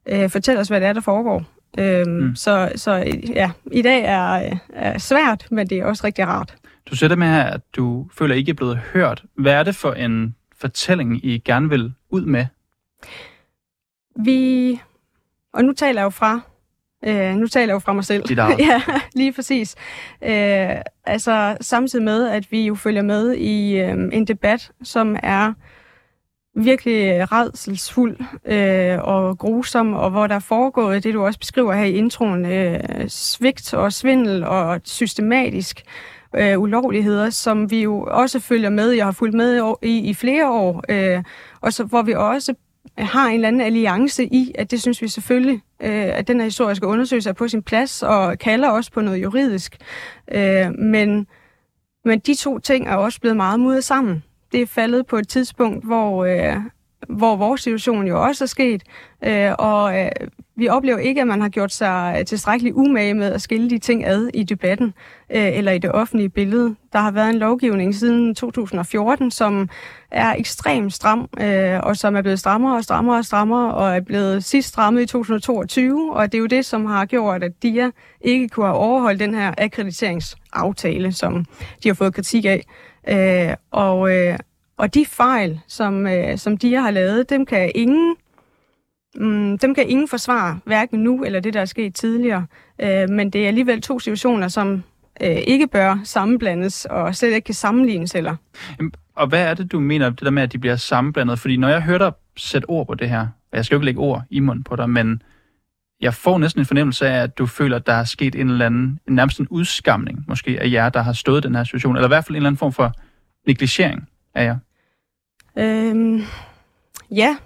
øh, 0.09 0.29
fortælle 0.29 0.61
os, 0.61 0.67
hvad 0.67 0.81
det 0.81 0.87
er, 0.87 0.93
der 0.93 1.01
foregår. 1.01 1.43
Øhm, 1.79 2.11
mm. 2.11 2.35
så, 2.35 2.71
så 2.75 2.91
ja, 3.35 3.51
i 3.71 3.81
dag 3.81 4.03
er, 4.03 4.57
er 4.73 4.97
svært, 4.97 5.47
men 5.51 5.67
det 5.67 5.79
er 5.79 5.85
også 5.85 6.03
rigtig 6.03 6.27
rart. 6.27 6.55
Du 6.89 6.95
sætter 6.95 7.15
med 7.15 7.27
her, 7.27 7.43
at 7.43 7.61
du 7.75 8.07
føler 8.13 8.35
ikke 8.35 8.49
er 8.49 8.53
blevet 8.53 8.77
hørt. 8.77 9.23
Hvad 9.37 9.53
er 9.53 9.63
det 9.63 9.75
for 9.75 9.93
en 9.93 10.35
fortælling, 10.57 11.25
I 11.25 11.37
gerne 11.37 11.69
vil 11.69 11.93
ud 12.09 12.25
med? 12.25 12.45
Vi, 14.23 14.79
og 15.53 15.65
nu 15.65 15.73
taler 15.73 16.01
jeg 16.01 16.05
jo 16.05 16.09
fra, 16.09 16.41
øh, 17.05 17.35
nu 17.35 17.47
taler 17.47 17.67
jeg 17.67 17.73
jo 17.73 17.79
fra 17.79 17.93
mig 17.93 18.05
selv. 18.05 18.23
ja, 18.69 18.81
lige 19.15 19.33
præcis. 19.33 19.75
Øh, 20.23 20.75
altså 21.05 21.57
samtidig 21.61 22.05
med, 22.05 22.27
at 22.27 22.51
vi 22.51 22.65
jo 22.65 22.75
følger 22.75 23.01
med 23.01 23.33
i 23.33 23.77
øh, 23.79 24.09
en 24.13 24.27
debat, 24.27 24.71
som 24.83 25.15
er 25.23 25.53
virkelig 26.55 27.31
redselsfuld 27.31 28.17
øh, 28.45 28.99
og 29.01 29.37
grusom, 29.37 29.93
og 29.93 30.09
hvor 30.09 30.27
der 30.27 30.35
er 30.35 30.39
foregået 30.39 31.03
det, 31.03 31.13
du 31.13 31.25
også 31.25 31.39
beskriver 31.39 31.73
her 31.73 31.85
i 31.85 31.93
introen, 31.93 32.45
øh, 32.45 32.79
svigt 33.07 33.73
og 33.73 33.93
svindel 33.93 34.43
og 34.43 34.81
systematisk 34.83 35.81
øh, 36.35 36.59
ulovligheder, 36.59 37.29
som 37.29 37.71
vi 37.71 37.81
jo 37.81 38.07
også 38.11 38.39
følger 38.39 38.69
med 38.69 38.93
i 38.93 38.99
og 38.99 39.05
har 39.05 39.11
fulgt 39.11 39.35
med 39.35 39.75
i 39.81 40.09
i 40.09 40.13
flere 40.13 40.51
år, 40.51 40.83
øh, 40.89 41.23
og 41.61 41.73
så, 41.73 41.83
hvor 41.83 42.01
vi 42.01 42.13
også 42.13 42.53
Øh, 42.99 43.05
har 43.05 43.27
en 43.27 43.33
eller 43.33 43.47
anden 43.47 43.61
alliance 43.61 44.25
i, 44.25 44.51
at 44.55 44.71
det 44.71 44.81
synes 44.81 45.01
vi 45.01 45.07
selvfølgelig, 45.07 45.61
øh, 45.81 46.17
at 46.17 46.27
den 46.27 46.39
her 46.39 46.43
historiske 46.43 46.87
undersøgelse 46.87 47.29
er 47.29 47.33
på 47.33 47.47
sin 47.47 47.63
plads 47.63 48.03
og 48.03 48.39
kalder 48.39 48.69
også 48.69 48.91
på 48.91 49.01
noget 49.01 49.23
juridisk. 49.23 49.77
Øh, 50.31 50.71
men, 50.79 51.27
men 52.05 52.19
de 52.19 52.35
to 52.35 52.59
ting 52.59 52.87
er 52.87 52.95
også 52.95 53.19
blevet 53.19 53.37
meget 53.37 53.59
mudret 53.59 53.83
sammen. 53.83 54.23
Det 54.51 54.61
er 54.61 54.65
faldet 54.65 55.05
på 55.05 55.17
et 55.17 55.27
tidspunkt, 55.27 55.85
hvor, 55.85 56.25
øh, 56.25 56.55
hvor 57.09 57.35
vores 57.35 57.61
situation 57.61 58.07
jo 58.07 58.23
også 58.23 58.43
er 58.43 58.47
sket, 58.47 58.83
øh, 59.23 59.51
og 59.59 59.99
øh, 59.99 60.11
vi 60.57 60.67
oplever 60.67 60.97
ikke, 60.97 61.21
at 61.21 61.27
man 61.27 61.41
har 61.41 61.49
gjort 61.49 61.71
sig 61.71 62.15
øh, 62.19 62.25
tilstrækkeligt 62.25 62.75
umage 62.75 63.13
med 63.13 63.33
at 63.33 63.41
skille 63.41 63.69
de 63.69 63.77
ting 63.77 64.05
ad 64.05 64.29
i 64.33 64.43
debatten 64.43 64.93
øh, 65.31 65.57
eller 65.57 65.71
i 65.71 65.77
det 65.77 65.91
offentlige 65.91 66.29
billede. 66.29 66.75
Der 66.93 66.99
har 66.99 67.11
været 67.11 67.29
en 67.29 67.37
lovgivning 67.37 67.95
siden 67.95 68.35
2014, 68.35 69.31
som 69.31 69.69
er 70.11 70.35
ekstremt 70.37 70.93
stram, 70.93 71.29
øh, 71.41 71.79
og 71.83 71.97
som 71.97 72.15
er 72.15 72.21
blevet 72.21 72.39
strammere 72.39 72.75
og 72.75 72.83
strammere 72.83 73.17
og 73.17 73.25
strammere, 73.25 73.73
og 73.73 73.95
er 73.95 73.99
blevet 73.99 74.43
sidst 74.43 74.67
strammet 74.67 75.01
i 75.01 75.05
2022, 75.05 76.13
og 76.13 76.31
det 76.31 76.37
er 76.37 76.39
jo 76.39 76.45
det, 76.45 76.65
som 76.65 76.85
har 76.85 77.05
gjort, 77.05 77.43
at 77.43 77.63
DIA 77.63 77.89
ikke 78.21 78.49
kunne 78.49 78.65
have 78.65 78.77
overholdt 78.77 79.19
den 79.19 79.35
her 79.35 79.53
akkrediteringsaftale, 79.57 81.11
som 81.11 81.45
de 81.83 81.89
har 81.89 81.93
fået 81.93 82.13
kritik 82.13 82.45
af. 82.45 82.63
Øh, 83.09 83.55
og, 83.71 84.15
øh, 84.15 84.37
og 84.77 84.93
de 84.93 85.05
fejl, 85.05 85.59
som, 85.67 86.07
øh, 86.07 86.37
som 86.37 86.57
DIA 86.57 86.81
har 86.81 86.91
lavet, 86.91 87.29
dem 87.29 87.45
kan 87.45 87.71
ingen 87.75 88.15
Mm, 89.17 89.57
dem 89.57 89.75
kan 89.75 89.89
ingen 89.89 90.07
forsvare, 90.07 90.59
hverken 90.65 90.99
nu 90.99 91.23
eller 91.23 91.39
det, 91.39 91.53
der 91.53 91.61
er 91.61 91.65
sket 91.65 91.95
tidligere. 91.95 92.45
Øh, 92.81 93.09
men 93.09 93.29
det 93.29 93.43
er 93.43 93.47
alligevel 93.47 93.81
to 93.81 93.99
situationer, 93.99 94.47
som 94.47 94.83
øh, 95.21 95.37
ikke 95.37 95.67
bør 95.67 95.99
sammenblandes 96.03 96.85
og 96.85 97.15
slet 97.15 97.33
ikke 97.33 97.45
kan 97.45 97.55
sammenlignes 97.55 98.11
heller. 98.11 98.35
Og 99.15 99.27
hvad 99.27 99.43
er 99.43 99.53
det, 99.53 99.71
du 99.71 99.79
mener, 99.79 100.09
det 100.09 100.21
der 100.21 100.29
med, 100.29 100.43
at 100.43 100.53
de 100.53 100.59
bliver 100.59 100.75
sammenblandet? 100.75 101.39
Fordi 101.39 101.57
når 101.57 101.67
jeg 101.67 101.81
hører 101.81 101.97
dig 101.97 102.11
sætte 102.37 102.65
ord 102.65 102.87
på 102.87 102.93
det 102.93 103.09
her, 103.09 103.21
og 103.21 103.57
jeg 103.57 103.65
skal 103.65 103.75
jo 103.75 103.79
ikke 103.79 103.85
lægge 103.85 104.01
ord 104.01 104.23
i 104.29 104.39
munden 104.39 104.63
på 104.63 104.75
dig, 104.75 104.89
men 104.89 105.21
jeg 106.01 106.13
får 106.13 106.37
næsten 106.37 106.61
en 106.61 106.65
fornemmelse 106.65 107.07
af, 107.07 107.23
at 107.23 107.37
du 107.37 107.45
føler, 107.45 107.75
at 107.75 107.87
der 107.87 107.93
er 107.93 108.03
sket 108.03 108.35
en 108.35 108.49
eller 108.49 108.65
anden, 108.65 108.99
en 109.07 109.15
nærmest 109.15 109.39
en 109.39 109.47
udskamning 109.49 110.25
måske 110.27 110.61
af 110.61 110.71
jer, 110.71 110.89
der 110.89 111.01
har 111.01 111.13
stået 111.13 111.45
i 111.45 111.47
den 111.47 111.55
her 111.55 111.63
situation, 111.63 111.95
eller 111.95 112.07
i 112.07 112.09
hvert 112.09 112.25
fald 112.25 112.35
en 112.35 112.35
eller 112.35 112.49
anden 112.49 112.57
form 112.57 112.73
for 112.73 112.93
negligering 113.47 114.09
af 114.35 114.45
jer. 114.45 114.57
Øhm, 115.57 116.21
ja, 117.11 117.37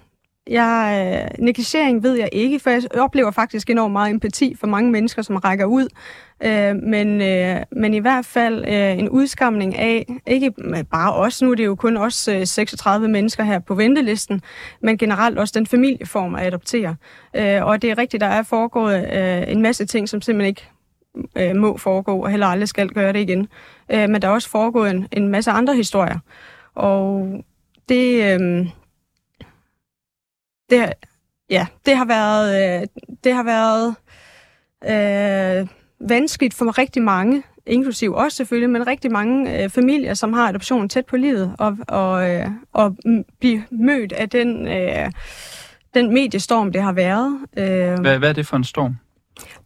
jeg, 0.46 1.28
øh, 1.38 1.44
negligering 1.44 2.02
ved 2.02 2.14
jeg 2.14 2.28
ikke, 2.32 2.58
for 2.58 2.70
jeg 2.70 2.82
oplever 2.98 3.30
faktisk 3.30 3.70
enormt 3.70 3.92
meget 3.92 4.10
empati 4.10 4.56
for 4.60 4.66
mange 4.66 4.90
mennesker, 4.90 5.22
som 5.22 5.36
rækker 5.36 5.64
ud. 5.64 5.88
Øh, 6.44 6.76
men, 6.76 7.20
øh, 7.20 7.62
men 7.72 7.94
i 7.94 7.98
hvert 7.98 8.26
fald 8.26 8.64
øh, 8.68 8.98
en 8.98 9.08
udskamning 9.08 9.78
af, 9.78 10.06
ikke 10.26 10.52
bare 10.90 11.12
os, 11.12 11.42
nu 11.42 11.50
er 11.50 11.54
det 11.54 11.64
jo 11.64 11.74
kun 11.74 11.96
os 11.96 12.28
øh, 12.28 12.46
36 12.46 13.08
mennesker 13.08 13.44
her 13.44 13.58
på 13.58 13.74
ventelisten, 13.74 14.42
men 14.80 14.98
generelt 14.98 15.38
også 15.38 15.52
den 15.56 15.66
familieform 15.66 16.34
at 16.34 16.46
adoptere. 16.46 16.96
Øh, 17.36 17.64
og 17.64 17.82
det 17.82 17.90
er 17.90 17.98
rigtigt, 17.98 18.20
der 18.20 18.26
er 18.26 18.42
foregået 18.42 19.08
øh, 19.12 19.52
en 19.52 19.62
masse 19.62 19.86
ting, 19.86 20.08
som 20.08 20.22
simpelthen 20.22 20.48
ikke 20.48 20.68
øh, 21.36 21.56
må 21.56 21.76
foregå, 21.76 22.22
og 22.22 22.30
heller 22.30 22.46
aldrig 22.46 22.68
skal 22.68 22.88
gøre 22.88 23.12
det 23.12 23.20
igen. 23.20 23.48
Øh, 23.92 24.08
men 24.08 24.22
der 24.22 24.28
er 24.28 24.32
også 24.32 24.50
foregået 24.50 24.90
en, 24.90 25.08
en 25.12 25.28
masse 25.28 25.50
andre 25.50 25.76
historier. 25.76 26.18
Og 26.74 27.28
det... 27.88 28.40
Øh, 28.40 28.66
det, 30.72 30.92
ja, 31.50 31.66
det 31.86 31.96
har 31.96 32.04
været, 32.04 32.80
øh, 32.80 32.86
det 33.24 33.34
har 33.34 33.42
været 33.42 33.94
øh, 34.84 35.68
vanskeligt 36.08 36.54
for 36.54 36.78
rigtig 36.78 37.02
mange, 37.02 37.42
inklusiv 37.66 38.12
også 38.12 38.36
selvfølgelig, 38.36 38.70
men 38.70 38.86
rigtig 38.86 39.12
mange 39.12 39.62
øh, 39.62 39.70
familier, 39.70 40.14
som 40.14 40.32
har 40.32 40.48
adoption 40.48 40.88
tæt 40.88 41.06
på 41.06 41.16
livet, 41.16 41.54
og, 41.58 41.76
og, 41.88 42.30
øh, 42.30 42.46
og 42.72 42.96
blive 43.40 43.64
mødt 43.70 44.12
af 44.12 44.30
den, 44.30 44.68
øh, 44.68 45.10
den 45.94 46.14
mediestorm, 46.14 46.72
det 46.72 46.82
har 46.82 46.92
været. 46.92 47.38
Øh, 47.56 48.00
hvad, 48.00 48.18
hvad 48.18 48.28
er 48.28 48.32
det 48.32 48.46
for 48.46 48.56
en 48.56 48.64
storm? 48.64 48.96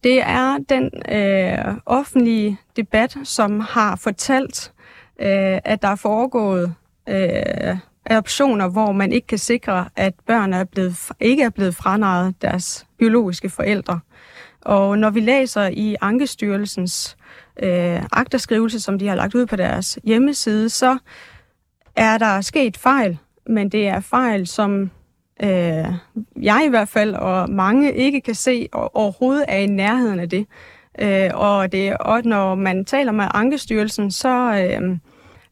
Det 0.05 0.23
er 0.23 0.59
den 0.69 0.91
øh, 1.13 1.75
offentlige 1.87 2.59
debat, 2.77 3.17
som 3.25 3.61
har 3.61 3.97
fortalt, 3.97 4.73
øh, 5.21 5.59
at 5.65 5.83
der 5.83 5.89
er 5.89 5.97
foregået 5.97 6.75
øh, 7.09 7.77
adoptioner, 8.07 8.69
hvor 8.69 8.93
man 8.93 9.13
ikke 9.13 9.27
kan 9.27 9.39
sikre, 9.39 9.89
at 9.97 10.15
børn 10.27 10.53
er 10.53 10.65
blevet, 10.65 10.97
ikke 11.21 11.43
er 11.43 11.51
blevet 11.51 11.75
franaret 11.75 12.35
deres 12.43 12.87
biologiske 12.99 13.49
forældre. 13.49 14.01
Og 14.61 14.99
når 14.99 15.11
vi 15.11 15.21
læser 15.21 15.67
i 15.67 15.97
Ankestyrelsens 16.01 17.17
øh, 17.63 18.03
akterskrivelse, 18.13 18.81
som 18.81 18.99
de 18.99 19.09
har 19.09 19.15
lagt 19.15 19.35
ud 19.35 19.47
på 19.47 19.57
deres 19.57 19.99
hjemmeside, 20.05 20.69
så 20.69 20.99
er 21.97 22.19
der 22.19 22.41
sket 22.41 22.77
fejl, 22.77 23.19
men 23.47 23.69
det 23.69 23.89
er 23.89 24.01
fejl, 24.01 24.47
som 24.47 24.91
øh, 25.43 25.87
jeg 26.43 26.63
i 26.67 26.69
hvert 26.69 26.89
fald 26.89 27.15
og 27.15 27.51
mange 27.51 27.95
ikke 27.95 28.21
kan 28.21 28.35
se 28.35 28.69
og 28.73 28.97
overhovedet 28.97 29.45
er 29.49 29.59
i 29.59 29.67
nærheden 29.67 30.21
af 30.21 30.29
det. 30.29 30.47
Øh, 30.99 31.31
og, 31.35 31.73
det 31.73 31.97
og 31.97 32.23
når 32.25 32.55
man 32.55 32.85
taler 32.85 33.13
med 33.13 33.27
Ankestyrelsen, 33.35 34.11
så... 34.11 34.69
Øh, 34.81 34.99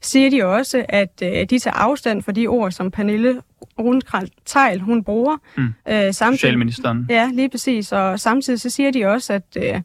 siger 0.05 0.29
de 0.29 0.45
også, 0.45 0.85
at 0.89 1.21
øh, 1.23 1.45
de 1.49 1.59
tager 1.59 1.75
afstand 1.75 2.21
for 2.21 2.31
de 2.31 2.47
ord, 2.47 2.71
som 2.71 2.91
Pernille 2.91 3.41
Rundkrald 3.79 4.29
Tejl, 4.45 4.79
hun 4.79 5.03
bruger. 5.03 5.37
Mm. 5.57 5.63
Øh, 5.63 6.13
samtidig, 6.13 6.39
Socialministeren. 6.39 7.05
Ja, 7.09 7.29
lige 7.33 7.49
præcis. 7.49 7.91
Og 7.91 8.19
samtidig 8.19 8.61
så 8.61 8.69
siger 8.69 8.91
de 8.91 9.05
også, 9.05 9.33
at, 9.33 9.57
øh, 9.57 9.81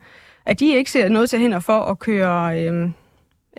at 0.46 0.60
de 0.60 0.76
ikke 0.76 0.90
ser 0.90 1.08
noget 1.08 1.30
til 1.30 1.38
hænder 1.38 1.60
for 1.60 1.80
at 1.80 1.98
køre 1.98 2.62
øh, 2.62 2.90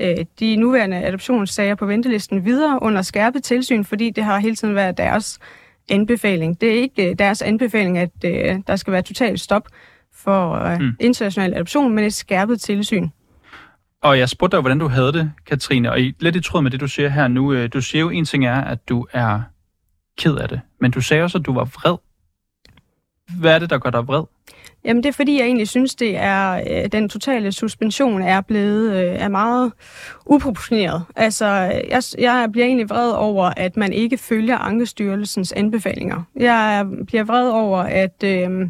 øh, 0.02 0.26
de 0.40 0.56
nuværende 0.56 0.98
adoptionssager 0.98 1.76
på 1.76 1.86
ventelisten 1.86 2.46
videre 2.46 2.80
under 2.82 3.02
skærpet 3.02 3.44
tilsyn, 3.44 3.84
fordi 3.84 4.10
det 4.10 4.24
har 4.24 4.40
hele 4.40 4.56
tiden 4.56 4.76
været 4.76 4.98
deres 4.98 5.40
anbefaling. 5.90 6.62
Det 6.62 6.70
er 6.70 6.82
ikke 6.82 7.10
øh, 7.10 7.16
deres 7.20 7.42
anbefaling, 7.42 7.98
at 7.98 8.12
øh, 8.26 8.60
der 8.68 8.76
skal 8.76 8.94
være 8.94 9.02
totalt 9.02 9.40
stop 9.40 9.68
for 10.14 10.54
øh, 10.54 10.80
mm. 10.80 10.92
international 11.00 11.54
adoption, 11.54 11.96
men 11.96 12.04
et 12.04 12.14
skærpet 12.14 12.62
tilsyn. 12.62 13.08
Og 14.04 14.20
jeg 14.20 14.30
spurgte 14.30 14.58
dig, 14.58 14.62
hvordan 14.62 14.80
du 14.80 14.88
havde 14.88 15.14
det, 15.14 15.32
Katrine, 15.46 15.92
og 15.92 16.00
lidt 16.20 16.36
i 16.36 16.42
tråd 16.42 16.62
med 16.62 16.72
det, 16.72 16.80
du 16.80 16.88
siger 16.88 17.10
her 17.10 17.28
nu. 17.28 17.54
Øh, 17.54 17.70
du 17.74 17.82
siger 17.82 18.02
jo, 18.02 18.10
en 18.10 18.26
ting 18.26 18.46
er, 18.46 18.62
at 18.62 18.90
du 18.90 19.08
er 19.12 19.42
ked 20.18 20.36
af 20.36 20.50
det, 20.50 20.62
men 20.80 20.92
du 20.92 21.02
sagde 21.02 21.24
også, 21.24 21.38
at 21.38 21.46
du 21.46 21.54
var 21.54 21.66
vred. 21.66 21.98
Hvad 23.40 23.56
er 23.56 23.60
det, 23.60 23.70
der 23.70 23.78
gør 23.78 23.90
dig 23.90 24.08
vred? 24.08 24.24
Jamen 24.86 25.04
det 25.04 25.10
er 25.10 25.14
fordi, 25.14 25.38
jeg 25.38 25.46
egentlig 25.46 25.68
synes, 25.68 25.96
det 25.96 26.18
er 26.18 26.64
øh, 26.70 26.92
den 26.92 27.10
totale 27.10 27.52
suspension 27.52 28.22
er 28.22 28.42
blevet 28.42 28.94
øh, 28.94 29.16
er 29.16 29.28
meget 29.28 29.72
uproportioneret. 30.26 31.04
Altså, 31.16 31.46
øh, 31.46 31.90
jeg, 31.90 32.04
jeg 32.18 32.50
bliver 32.52 32.66
egentlig 32.66 32.90
vred 32.90 33.12
over, 33.12 33.54
at 33.58 33.78
man 33.78 33.94
ikke 33.94 34.18
følger 34.18 34.58
Ankestyrelsens 34.58 35.52
anbefalinger. 35.52 36.24
Jeg 36.36 36.86
bliver 37.08 37.24
vred 37.24 37.50
over, 37.50 37.80
at... 37.80 38.24
Øh, 38.24 38.70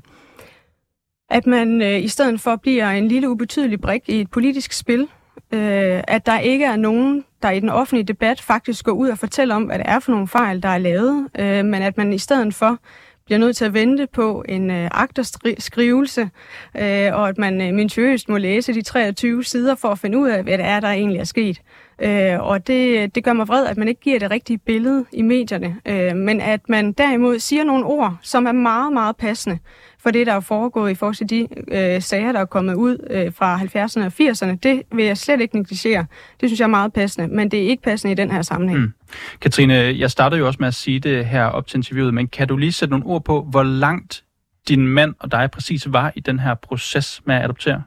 at 1.30 1.46
man 1.46 1.82
øh, 1.82 2.04
i 2.04 2.08
stedet 2.08 2.42
for 2.42 2.56
bliver 2.56 2.90
en 2.90 3.08
lille 3.08 3.30
ubetydelig 3.30 3.82
brik 3.82 4.02
i 4.08 4.22
et 4.22 4.32
politisk 4.32 4.74
spil, 4.74 5.08
øh, 5.52 6.04
at 6.08 6.26
der 6.26 6.40
ikke 6.40 6.66
er 6.66 6.76
nogen, 6.76 7.26
der 7.42 7.52
i 7.52 7.60
den 7.60 7.70
offentlige 7.70 8.04
debat 8.04 8.42
faktisk 8.42 8.86
går 8.86 8.92
ud 8.92 9.10
og 9.10 9.18
fortæller 9.18 9.56
om, 9.56 9.64
hvad 9.64 9.78
det 9.78 9.86
er 9.88 10.00
for 10.00 10.12
nogle 10.12 10.28
fejl, 10.28 10.64
der 10.64 10.70
er 10.70 10.78
lavet, 10.78 11.28
øh, 11.40 11.66
men 11.66 11.82
at 11.82 11.98
man 11.98 12.14
i 12.14 12.18
stedet 12.18 12.56
for 12.56 12.78
bliver 13.26 13.40
nødt 13.40 13.56
til 13.56 13.66
at 13.66 13.74
vente 13.74 14.08
på 14.14 14.44
en 14.50 14.72
øh, 14.72 14.90
akterskrivelse, 14.92 16.30
øh, 16.78 17.14
og 17.14 17.30
at 17.30 17.38
man 17.38 17.62
øh, 17.62 17.74
minutiøst 17.74 18.30
må 18.30 18.38
læse 18.38 18.74
de 18.74 18.82
23 18.82 19.44
sider 19.44 19.76
for 19.76 19.88
at 19.88 20.00
finde 20.00 20.18
ud 20.18 20.30
af, 20.30 20.44
hvad 20.44 20.58
det 20.58 20.66
er, 20.66 20.80
der 20.80 20.88
egentlig 20.88 21.20
er 21.20 21.24
sket. 21.24 21.62
Øh, 22.02 22.42
og 22.42 22.68
det, 22.68 23.16
det 23.16 23.24
gør 23.24 23.34
mig 23.34 23.48
vred, 23.48 23.66
at 23.66 23.78
man 23.78 23.88
ikke 23.88 24.02
giver 24.02 24.20
det 24.20 24.32
rigtige 24.32 24.58
billede 24.58 25.06
i 25.12 25.22
medierne, 25.22 25.76
øh, 25.86 26.16
men 26.16 26.42
at 26.42 26.70
man 26.70 26.92
derimod 26.92 27.40
siger 27.40 27.64
nogle 27.64 27.86
ord, 27.86 28.18
som 28.22 28.46
er 28.46 28.52
meget, 28.52 28.94
meget 28.94 29.16
passende 29.18 29.60
for 30.04 30.12
det, 30.12 30.28
der 30.28 30.34
er 30.34 30.40
foregået 30.40 30.92
i 30.92 30.96
forhold 30.96 31.16
til 31.16 31.30
de 31.30 31.48
øh, 31.68 32.02
sager, 32.02 32.32
der 32.32 32.40
er 32.40 32.46
kommet 32.46 32.74
ud 32.74 33.08
øh, 33.10 33.34
fra 33.34 33.58
70'erne 33.58 34.06
og 34.06 34.12
80'erne. 34.22 34.58
Det 34.64 34.84
vil 34.92 35.06
jeg 35.06 35.18
slet 35.18 35.42
ikke 35.42 35.58
negligere. 35.58 36.06
Det 36.42 36.50
synes 36.50 36.60
jeg 36.60 36.66
er 36.66 36.70
meget 36.70 36.94
passende, 36.94 37.36
men 37.36 37.52
det 37.52 37.64
er 37.64 37.68
ikke 37.68 37.84
passende 37.84 38.12
i 38.12 38.16
den 38.16 38.32
her 38.32 38.42
sammenhæng. 38.42 38.82
Mm. 38.82 38.94
Katrine, 39.42 39.74
jeg 39.74 40.12
startede 40.12 40.40
jo 40.40 40.48
også 40.48 40.58
med 40.60 40.68
at 40.68 40.74
sige 40.74 41.00
det 41.00 41.26
her 41.26 41.46
op 41.46 41.68
til 41.68 41.78
interviewet, 41.78 42.14
men 42.14 42.28
kan 42.28 42.48
du 42.48 42.58
lige 42.58 42.72
sætte 42.72 42.92
nogle 42.92 43.06
ord 43.06 43.24
på, 43.24 43.48
hvor 43.50 43.64
langt 43.64 44.24
din 44.68 44.88
mand 44.88 45.16
og 45.20 45.32
dig 45.32 45.52
præcis 45.52 45.94
var 45.94 46.12
i 46.16 46.20
den 46.20 46.40
her 46.40 46.56
proces 46.56 47.22
med 47.26 47.36
at 47.36 47.44
adoptere? 47.44 47.84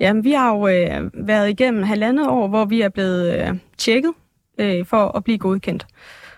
Jamen, 0.00 0.24
vi 0.24 0.32
har 0.32 0.54
jo 0.54 0.68
øh, 0.68 1.10
været 1.14 1.50
igennem 1.50 1.82
halvandet 1.82 2.28
år, 2.28 2.48
hvor 2.48 2.64
vi 2.64 2.80
er 2.80 2.88
blevet 2.88 3.40
øh, 3.40 3.56
tjekket 3.78 4.12
øh, 4.58 4.86
for 4.86 5.16
at 5.16 5.24
blive 5.24 5.38
godkendt. 5.38 5.86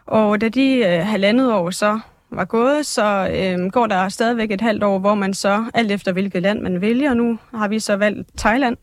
Og 0.06 0.40
da 0.40 0.48
de 0.48 0.76
øh, 0.76 1.06
halvandet 1.06 1.52
år 1.52 1.70
så 1.70 2.00
var 2.30 2.44
gået, 2.44 2.86
så 2.86 3.28
øh, 3.34 3.70
går 3.70 3.86
der 3.86 4.08
stadigvæk 4.08 4.50
et 4.50 4.60
halvt 4.60 4.82
år, 4.82 4.98
hvor 4.98 5.14
man 5.14 5.34
så, 5.34 5.64
alt 5.74 5.92
efter 5.92 6.12
hvilket 6.12 6.42
land 6.42 6.60
man 6.60 6.80
vælger, 6.80 7.14
nu 7.14 7.38
har 7.54 7.68
vi 7.68 7.78
så 7.78 7.96
valgt 7.96 8.28
Thailand, 8.38 8.76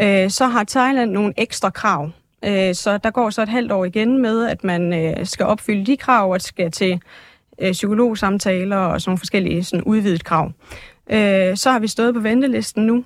øh, 0.00 0.30
så 0.30 0.46
har 0.46 0.64
Thailand 0.64 1.10
nogle 1.10 1.32
ekstra 1.36 1.70
krav. 1.70 2.10
Øh, 2.44 2.74
så 2.74 2.98
der 2.98 3.10
går 3.10 3.30
så 3.30 3.42
et 3.42 3.48
halvt 3.48 3.72
år 3.72 3.84
igen 3.84 4.22
med, 4.22 4.46
at 4.46 4.64
man 4.64 4.92
øh, 4.92 5.26
skal 5.26 5.46
opfylde 5.46 5.86
de 5.86 5.96
krav, 5.96 6.32
og 6.32 6.40
skal 6.40 6.70
til 6.70 7.00
øh, 7.60 7.72
psykologsamtaler 7.72 8.76
og 8.76 9.00
sådan 9.00 9.10
nogle 9.10 9.18
forskellige 9.18 9.64
sådan 9.64 9.84
udvidet 9.84 10.24
krav. 10.24 10.52
Øh, 11.10 11.56
så 11.56 11.70
har 11.70 11.78
vi 11.78 11.88
stået 11.88 12.14
på 12.14 12.20
ventelisten 12.20 12.86
nu 12.86 13.04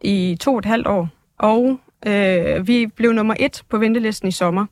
i 0.00 0.36
to 0.40 0.52
og 0.52 0.58
et 0.58 0.64
halvt 0.64 0.86
år, 0.86 1.08
og 1.38 1.80
øh, 2.06 2.66
vi 2.66 2.86
blev 2.86 3.12
nummer 3.12 3.34
et 3.40 3.62
på 3.70 3.78
ventelisten 3.78 4.28
i 4.28 4.30
sommer. 4.30 4.66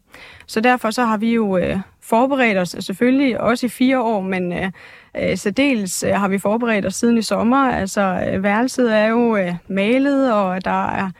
Så 0.46 0.60
derfor 0.60 0.90
så 0.90 1.04
har 1.04 1.16
vi 1.16 1.34
jo 1.34 1.56
øh, 1.56 1.78
forberedt 2.02 2.58
os, 2.58 2.76
selvfølgelig 2.80 3.40
også 3.40 3.66
i 3.66 3.68
fire 3.68 4.00
år, 4.02 4.20
men 4.20 4.52
øh, 4.52 4.70
øh, 5.16 5.36
særdeles 5.36 6.04
øh, 6.08 6.14
har 6.14 6.28
vi 6.28 6.38
forberedt 6.38 6.86
os 6.86 6.94
siden 6.94 7.18
i 7.18 7.22
sommer. 7.22 7.70
Altså 7.70 8.00
øh, 8.00 8.42
værelset 8.42 8.96
er 8.96 9.06
jo 9.06 9.36
øh, 9.36 9.54
malet, 9.68 10.32
og 10.32 10.64
der 10.64 10.86
er 10.86 11.10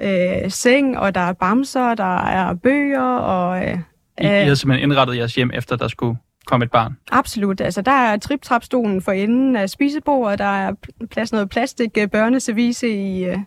øh, 0.00 0.50
seng, 0.50 0.98
og 0.98 1.14
der 1.14 1.20
er 1.20 1.32
bamser, 1.32 1.94
der 1.94 2.16
er 2.16 2.54
bøger, 2.54 3.16
og... 3.16 3.64
Øh, 3.64 3.78
I, 4.20 4.24
I 4.24 4.26
har 4.26 4.54
simpelthen 4.54 4.90
indrettet 4.90 5.16
jeres 5.16 5.34
hjem 5.34 5.50
efter, 5.54 5.76
der 5.76 5.88
skulle 5.88 6.18
komme 6.46 6.64
et 6.64 6.70
barn? 6.70 6.96
Absolut. 7.12 7.60
Altså, 7.60 7.82
der 7.82 7.92
er 7.92 8.16
trip-trap-stolen 8.16 9.02
for 9.02 9.12
enden 9.12 9.56
af 9.56 9.70
spisebordet, 9.70 10.38
der 10.38 10.44
er 10.44 10.72
plads 11.10 11.32
noget 11.32 11.48
plastik 11.48 11.90
øh, 11.98 12.08
børneservice 12.08 12.88
i, 12.88 13.24
øh, 13.24 13.38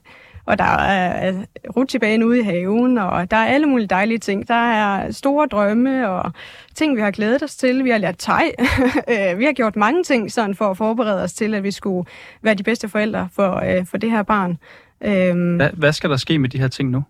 og 0.45 0.57
der 0.57 0.77
er 0.77 1.33
rutsjebane 1.77 2.27
ude 2.27 2.39
i 2.39 2.43
haven, 2.43 2.97
og 2.97 3.31
der 3.31 3.37
er 3.37 3.45
alle 3.45 3.67
mulige 3.67 3.87
dejlige 3.87 4.17
ting. 4.17 4.47
Der 4.47 4.71
er 4.71 5.11
store 5.11 5.47
drømme 5.47 6.09
og 6.09 6.31
ting, 6.75 6.95
vi 6.95 7.01
har 7.01 7.11
glædet 7.11 7.43
os 7.43 7.55
til. 7.55 7.83
Vi 7.83 7.89
har 7.89 7.97
lært 7.97 8.15
teg. 8.17 8.51
Øh, 9.09 9.39
vi 9.39 9.45
har 9.45 9.53
gjort 9.53 9.75
mange 9.75 10.03
ting 10.03 10.31
sådan 10.31 10.55
for 10.55 10.71
at 10.71 10.77
forberede 10.77 11.23
os 11.23 11.33
til, 11.33 11.53
at 11.53 11.63
vi 11.63 11.71
skulle 11.71 12.09
være 12.41 12.53
de 12.53 12.63
bedste 12.63 12.89
forældre 12.89 13.29
for, 13.33 13.55
øh, 13.55 13.85
for 13.85 13.97
det 13.97 14.11
her 14.11 14.23
barn. 14.23 14.57
Øhm, 15.01 15.55
hvad, 15.55 15.69
hvad 15.73 15.93
skal 15.93 16.09
der 16.09 16.17
ske 16.17 16.39
med 16.39 16.49
de 16.49 16.59
her 16.59 16.67
ting 16.67 16.89
nu? 16.89 17.03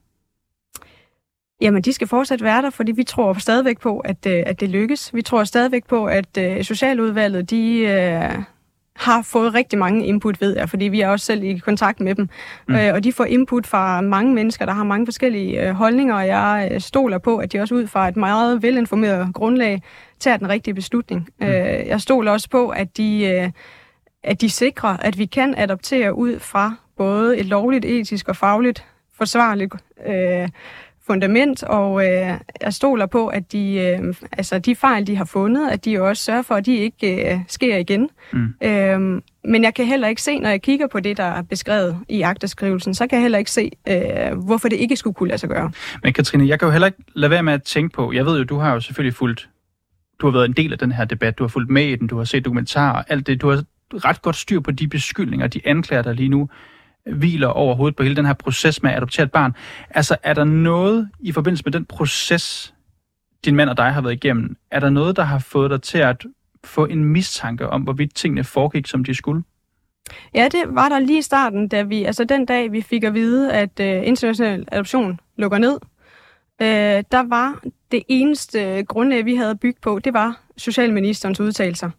Jamen, 1.61 1.81
de 1.81 1.93
skal 1.93 2.07
fortsat 2.07 2.43
være 2.43 2.61
der, 2.61 2.69
fordi 2.69 2.91
vi 2.91 3.03
tror 3.03 3.33
stadigvæk 3.33 3.79
på, 3.79 3.99
at, 3.99 4.25
øh, 4.27 4.43
at 4.45 4.59
det 4.59 4.69
lykkes. 4.69 5.13
Vi 5.13 5.21
tror 5.21 5.43
stadigvæk 5.43 5.85
på, 5.85 6.05
at 6.05 6.37
Socialudvalget, 6.61 7.49
de, 7.49 8.45
har 8.95 9.21
fået 9.21 9.53
rigtig 9.53 9.79
mange 9.79 10.05
input, 10.05 10.41
ved 10.41 10.57
jeg, 10.57 10.69
fordi 10.69 10.85
vi 10.85 11.01
er 11.01 11.09
også 11.09 11.25
selv 11.25 11.43
i 11.43 11.57
kontakt 11.57 11.99
med 11.99 12.15
dem. 12.15 12.29
Mm. 12.67 12.75
Øh, 12.75 12.93
og 12.93 13.03
de 13.03 13.13
får 13.13 13.25
input 13.25 13.67
fra 13.67 14.01
mange 14.01 14.33
mennesker, 14.33 14.65
der 14.65 14.73
har 14.73 14.83
mange 14.83 15.07
forskellige 15.07 15.67
øh, 15.67 15.73
holdninger, 15.73 16.15
og 16.15 16.27
jeg 16.27 16.69
øh, 16.71 16.81
stoler 16.81 17.17
på, 17.17 17.37
at 17.37 17.53
de 17.53 17.59
også 17.59 17.75
ud 17.75 17.87
fra 17.87 18.07
et 18.07 18.17
meget 18.17 18.63
velinformeret 18.63 19.33
grundlag 19.33 19.81
tager 20.19 20.37
den 20.37 20.49
rigtige 20.49 20.73
beslutning. 20.73 21.29
Mm. 21.39 21.47
Øh, 21.47 21.87
jeg 21.87 22.01
stoler 22.01 22.31
også 22.31 22.49
på, 22.49 22.69
at 22.69 22.97
de, 22.97 23.25
øh, 23.25 23.51
at 24.23 24.41
de 24.41 24.49
sikrer, 24.49 24.97
at 24.97 25.17
vi 25.17 25.25
kan 25.25 25.55
adoptere 25.57 26.13
ud 26.13 26.39
fra 26.39 26.75
både 26.97 27.37
et 27.37 27.45
lovligt, 27.45 27.85
etisk 27.85 28.27
og 28.29 28.35
fagligt 28.35 28.85
forsvarligt 29.17 29.73
øh, 30.07 30.49
fundament, 31.07 31.63
og 31.63 32.05
øh, 32.05 32.33
jeg 32.61 32.73
stoler 32.73 33.05
på, 33.05 33.27
at 33.27 33.51
de, 33.51 33.75
øh, 33.75 34.13
altså 34.31 34.59
de 34.59 34.75
fejl, 34.75 35.07
de 35.07 35.15
har 35.15 35.25
fundet, 35.25 35.69
at 35.69 35.85
de 35.85 36.01
også 36.01 36.23
sørger 36.23 36.41
for, 36.41 36.55
at 36.55 36.65
de 36.65 36.75
ikke 36.75 37.33
øh, 37.33 37.39
sker 37.47 37.77
igen. 37.77 38.09
Mm. 38.33 38.53
Øhm, 38.63 39.21
men 39.45 39.63
jeg 39.63 39.73
kan 39.73 39.85
heller 39.85 40.07
ikke 40.07 40.21
se, 40.21 40.39
når 40.39 40.49
jeg 40.49 40.61
kigger 40.61 40.87
på 40.87 40.99
det, 40.99 41.17
der 41.17 41.23
er 41.23 41.41
beskrevet 41.41 41.97
i 42.09 42.21
agteskrivelsen, 42.21 42.93
så 42.93 43.07
kan 43.07 43.15
jeg 43.15 43.21
heller 43.21 43.37
ikke 43.37 43.51
se, 43.51 43.71
øh, 43.87 44.37
hvorfor 44.45 44.69
det 44.69 44.75
ikke 44.75 44.95
skulle 44.95 45.13
kunne 45.13 45.29
lade 45.29 45.39
sig 45.39 45.49
gøre. 45.49 45.71
Men 46.03 46.13
Katrine, 46.13 46.47
jeg 46.47 46.59
kan 46.59 46.65
jo 46.65 46.71
heller 46.71 46.87
ikke 46.87 47.03
lade 47.13 47.31
være 47.31 47.43
med 47.43 47.53
at 47.53 47.63
tænke 47.63 47.93
på, 47.93 48.13
jeg 48.13 48.25
ved 48.25 48.37
jo, 48.37 48.43
du 48.43 48.57
har 48.57 48.73
jo 48.73 48.79
selvfølgelig 48.79 49.15
fulgt, 49.15 49.49
du 50.21 50.27
har 50.27 50.31
været 50.31 50.45
en 50.45 50.53
del 50.53 50.73
af 50.73 50.79
den 50.79 50.91
her 50.91 51.05
debat, 51.05 51.37
du 51.37 51.43
har 51.43 51.47
fulgt 51.47 51.69
med 51.69 51.85
i 51.85 51.95
den, 51.95 52.07
du 52.07 52.17
har 52.17 52.23
set 52.23 52.45
dokumentarer, 52.45 53.03
alt 53.07 53.27
det, 53.27 53.41
du 53.41 53.49
har 53.49 53.63
ret 53.93 54.21
godt 54.21 54.35
styr 54.35 54.59
på 54.59 54.71
de 54.71 54.87
beskyldninger, 54.87 55.47
de 55.47 55.61
anklager 55.65 56.01
der 56.01 56.13
lige 56.13 56.29
nu 56.29 56.49
hviler 57.13 57.47
overhovedet 57.47 57.95
på 57.95 58.03
hele 58.03 58.15
den 58.15 58.25
her 58.25 58.33
proces 58.33 58.83
med 58.83 58.91
at 58.91 58.97
adoptere 58.97 59.23
et 59.23 59.31
barn. 59.31 59.55
Altså, 59.89 60.17
er 60.23 60.33
der 60.33 60.43
noget 60.43 61.09
i 61.19 61.31
forbindelse 61.31 61.63
med 61.65 61.71
den 61.71 61.85
proces, 61.85 62.73
din 63.45 63.55
mand 63.55 63.69
og 63.69 63.77
dig 63.77 63.93
har 63.93 64.01
været 64.01 64.13
igennem, 64.13 64.57
er 64.71 64.79
der 64.79 64.89
noget, 64.89 65.15
der 65.15 65.23
har 65.23 65.39
fået 65.39 65.71
dig 65.71 65.81
til 65.81 65.97
at 65.97 66.25
få 66.63 66.85
en 66.85 67.05
mistanke 67.05 67.69
om, 67.69 67.81
hvorvidt 67.81 68.15
tingene 68.15 68.43
foregik, 68.43 68.87
som 68.87 69.03
de 69.03 69.13
skulle? 69.13 69.43
Ja, 70.33 70.47
det 70.51 70.63
var 70.67 70.89
der 70.89 70.99
lige 70.99 71.19
i 71.19 71.21
starten, 71.21 71.67
da 71.67 71.81
vi, 71.81 72.03
altså 72.03 72.23
den 72.23 72.45
dag, 72.45 72.71
vi 72.71 72.81
fik 72.81 73.03
at 73.03 73.13
vide, 73.13 73.53
at 73.53 73.79
øh, 73.79 74.07
international 74.07 74.65
adoption 74.71 75.19
lukker 75.37 75.57
ned. 75.57 75.79
øh, 76.61 77.03
der 77.11 77.29
var 77.29 77.61
det 77.91 78.03
eneste 78.07 78.83
grundlag, 78.83 79.25
vi 79.25 79.35
havde 79.35 79.55
bygget 79.55 79.81
på, 79.81 79.99
det 79.99 80.13
var 80.13 80.39
socialministerens 80.57 81.39
udtalelser. 81.39 81.89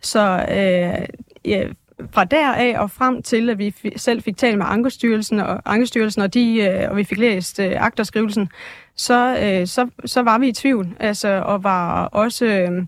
Så 0.00 0.20
øh, 0.50 1.08
ja, 1.44 1.68
fra 2.12 2.24
deraf 2.24 2.78
og 2.78 2.90
frem 2.90 3.22
til, 3.22 3.50
at 3.50 3.58
vi 3.58 3.74
selv 3.96 4.22
fik 4.22 4.36
talt 4.36 4.58
med 4.58 4.66
Ankestyrelsen 4.68 5.40
og, 5.40 5.62
Ankestyrelsen, 5.64 6.22
og, 6.22 6.34
de, 6.34 6.56
øh, 6.56 6.90
og 6.90 6.96
vi 6.96 7.04
fik 7.04 7.18
læst 7.18 7.60
øh, 7.60 7.72
akterskrivelsen, 7.76 8.48
så, 8.96 9.36
øh, 9.42 9.66
så, 9.66 9.88
så 10.04 10.22
var 10.22 10.38
vi 10.38 10.48
i 10.48 10.52
tvivl, 10.52 10.96
altså, 11.00 11.42
og 11.46 11.64
var 11.64 12.04
også 12.04 12.46
øh, 12.46 12.86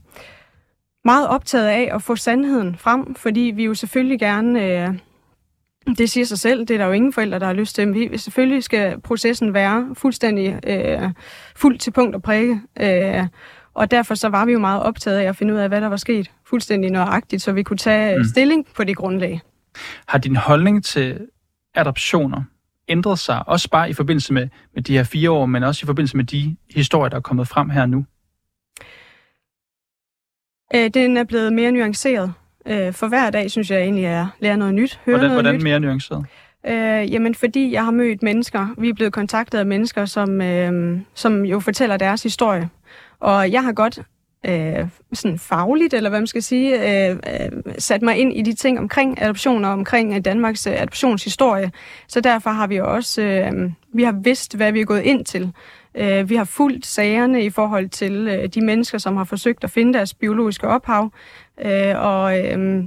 meget 1.05 1.29
optaget 1.29 1.67
af 1.67 1.89
at 1.93 2.03
få 2.03 2.17
sandheden 2.17 2.77
frem, 2.79 3.15
fordi 3.15 3.53
vi 3.55 3.65
jo 3.65 3.75
selvfølgelig 3.75 4.19
gerne, 4.19 4.65
øh, 4.65 4.95
det 5.99 6.11
siger 6.11 6.25
sig 6.25 6.39
selv, 6.39 6.61
det 6.61 6.71
er 6.71 6.79
der 6.79 6.87
jo 6.87 6.93
ingen 6.93 7.13
forældre, 7.13 7.39
der 7.39 7.47
har 7.47 7.53
lyst 7.53 7.75
til, 7.75 7.89
men 7.89 7.95
vi, 7.95 8.19
selvfølgelig 8.19 8.63
skal 8.63 9.01
processen 9.01 9.55
være 9.55 9.95
fuldstændig 9.95 10.61
øh, 10.67 11.11
fuldt 11.57 11.81
til 11.81 11.91
punkt 11.91 12.15
og 12.15 12.23
prikke, 12.23 12.61
øh, 12.81 13.27
og 13.77 13.91
derfor 13.91 14.15
så 14.15 14.29
var 14.29 14.45
vi 14.45 14.53
jo 14.53 14.59
meget 14.59 14.83
optaget 14.83 15.19
af 15.19 15.29
at 15.29 15.37
finde 15.37 15.55
ud 15.55 15.59
af, 15.59 15.69
hvad 15.69 15.81
der 15.81 15.87
var 15.87 15.97
sket 15.97 16.31
fuldstændig 16.45 16.91
nøjagtigt, 16.91 17.43
så 17.43 17.53
vi 17.53 17.63
kunne 17.63 17.77
tage 17.77 18.19
mm. 18.19 18.25
stilling 18.25 18.67
på 18.77 18.85
det 18.85 18.97
grundlag. 18.97 19.41
Har 20.09 20.19
din 20.19 20.37
holdning 20.37 20.85
til 20.85 21.27
adoptioner 21.75 22.43
ændret 22.89 23.19
sig, 23.19 23.49
også 23.49 23.71
bare 23.71 23.91
i 23.91 23.93
forbindelse 23.93 24.33
med, 24.33 24.49
med 24.75 24.83
de 24.83 24.97
her 24.97 25.05
fire 25.05 25.31
år, 25.31 25.47
men 25.47 25.63
også 25.63 25.85
i 25.85 25.87
forbindelse 25.87 26.17
med 26.17 26.25
de 26.25 26.57
historier, 26.75 27.09
der 27.09 27.17
er 27.17 27.21
kommet 27.21 27.49
frem 27.49 27.71
her 27.71 27.87
nu? 27.87 28.05
Øh, 30.75 30.91
den 30.95 31.17
er 31.17 31.25
blevet 31.25 31.53
mere 31.53 31.73
nuanceret. 31.73 32.33
Øh, 32.67 32.93
for 32.93 33.09
hver 33.09 33.31
dag 33.31 33.51
synes 33.51 33.71
jeg 33.71 33.81
egentlig, 33.81 34.07
at 34.07 34.13
jeg 34.13 34.29
lærer 34.41 34.57
noget 34.57 34.75
nyt. 34.75 35.01
Hører 35.07 35.17
hvordan, 35.19 35.31
noget 35.31 35.45
hvordan 35.45 35.55
nyt. 35.55 35.63
mere 35.63 35.81
nuanceret? 35.81 36.27
Øh, 36.67 37.13
jamen, 37.13 37.35
fordi 37.35 37.73
jeg 37.73 37.85
har 37.85 37.91
mødt 37.91 38.23
mennesker. 38.23 38.69
Vi 38.79 38.89
er 38.89 38.95
blevet 38.95 39.13
kontaktet 39.13 39.59
af 39.59 39.67
mennesker, 39.67 40.05
som, 40.05 40.41
øh, 40.41 41.01
som 41.15 41.45
jo 41.45 41.61
fortæller 41.61 41.97
deres 41.97 42.23
historie. 42.23 42.69
Og 43.21 43.53
jeg 43.53 43.65
har 43.65 43.73
godt 43.73 44.01
øh, 44.47 44.89
sådan 45.13 45.39
fagligt, 45.39 45.95
eller 45.95 46.11
hvad 46.11 46.21
man 46.21 46.27
skal 46.27 46.43
sige, 46.43 47.07
øh, 47.09 47.11
øh, 47.11 47.75
sat 47.79 48.03
mig 48.03 48.17
ind 48.17 48.33
i 48.33 48.43
de 48.43 48.55
ting 48.55 48.79
omkring 48.79 49.23
adoption 49.23 49.65
og 49.65 49.73
omkring 49.73 50.15
øh, 50.15 50.21
Danmarks 50.25 50.67
øh, 50.67 50.73
adoptionshistorie. 50.73 51.73
Så 52.09 52.21
derfor 52.21 52.51
har 52.51 52.67
vi 52.67 52.81
også, 52.81 53.23
øh, 53.23 53.71
vi 53.93 54.03
har 54.03 54.13
vidst, 54.13 54.57
hvad 54.57 54.73
vi 54.73 54.81
er 54.81 54.85
gået 54.85 55.03
ind 55.03 55.25
til. 55.25 55.53
Øh, 55.95 56.31
vi 56.31 56.37
har 56.37 56.45
fulgt 56.45 56.87
sagerne 56.87 57.45
i 57.45 57.51
forhold 57.51 57.89
til 57.89 58.29
øh, 58.29 58.49
de 58.49 58.61
mennesker, 58.61 58.99
som 58.99 59.17
har 59.17 59.25
forsøgt 59.25 59.65
at 59.65 59.71
finde 59.71 59.95
deres 59.95 60.15
biologiske 60.15 60.69
ophav. 60.69 61.13
Øh, 61.65 61.95
og 61.97 62.39
øh, 62.39 62.85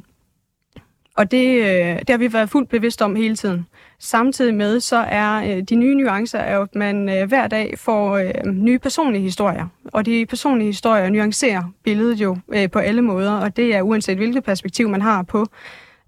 og 1.20 1.32
det, 1.32 1.48
øh, 1.48 2.00
det 2.00 2.10
har 2.10 2.18
vi 2.18 2.34
været 2.34 2.50
fuldt 2.50 2.70
bevidst 2.70 3.02
om 3.02 3.16
hele 3.16 3.36
tiden. 3.36 3.66
Samtidig 4.00 4.56
med, 4.56 4.80
så 4.80 4.96
er 4.98 5.36
øh, 5.36 5.64
de 5.64 5.76
nye 5.76 5.96
nuancer, 5.96 6.40
er, 6.40 6.60
at 6.60 6.76
man 6.76 7.10
øh, 7.10 7.28
hver 7.28 7.48
dag 7.48 7.74
får 7.78 8.18
øh, 8.18 8.52
nye 8.54 8.80
personlige 8.80 9.22
historier. 9.22 9.68
Og 9.86 10.06
de 10.06 10.26
personlige 10.26 10.68
historier 10.68 11.10
nuancerer 11.10 11.64
billedet 11.84 12.22
jo 12.22 12.38
øh, 12.54 12.70
på 12.72 12.80
alle 12.80 13.02
måder, 13.02 13.32
og 13.32 13.58
det 13.58 13.76
er 13.76 13.82
uanset 13.82 14.18
hvilket 14.18 14.44
perspektiv 14.44 14.90
man 14.90 15.02
har 15.02 15.24
på 15.24 15.46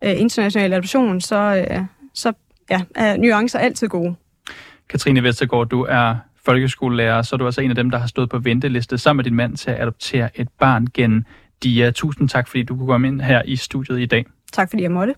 øh, 0.03 0.19
international 0.19 0.73
adoption, 0.73 1.21
så, 1.21 1.65
øh, 1.71 1.79
så 2.13 2.33
ja, 2.69 2.81
er 2.95 3.17
nuancer 3.17 3.59
altid 3.59 3.87
gode. 3.87 4.15
Katrine 4.89 5.23
Vestergaard, 5.23 5.69
du 5.69 5.85
er 5.89 6.15
folkeskolelærer, 6.45 7.21
så 7.21 7.35
er 7.35 7.37
du 7.37 7.45
altså 7.45 7.61
en 7.61 7.69
af 7.69 7.75
dem, 7.75 7.89
der 7.89 7.97
har 7.97 8.07
stået 8.07 8.29
på 8.29 8.39
venteliste 8.39 8.97
sammen 8.97 9.17
med 9.17 9.23
din 9.23 9.35
mand 9.35 9.57
til 9.57 9.71
at 9.71 9.81
adoptere 9.81 10.29
et 10.39 10.47
barn 10.59 10.87
gennem 10.93 11.23
DIA. 11.63 11.91
Tusind 11.91 12.29
tak, 12.29 12.47
fordi 12.47 12.63
du 12.63 12.77
kunne 12.77 12.87
komme 12.87 13.07
ind 13.07 13.21
her 13.21 13.41
i 13.45 13.55
studiet 13.55 13.99
i 13.99 14.05
dag. 14.05 14.25
Tak, 14.51 14.69
fordi 14.69 14.83
jeg 14.83 14.91
måtte. 14.91 15.15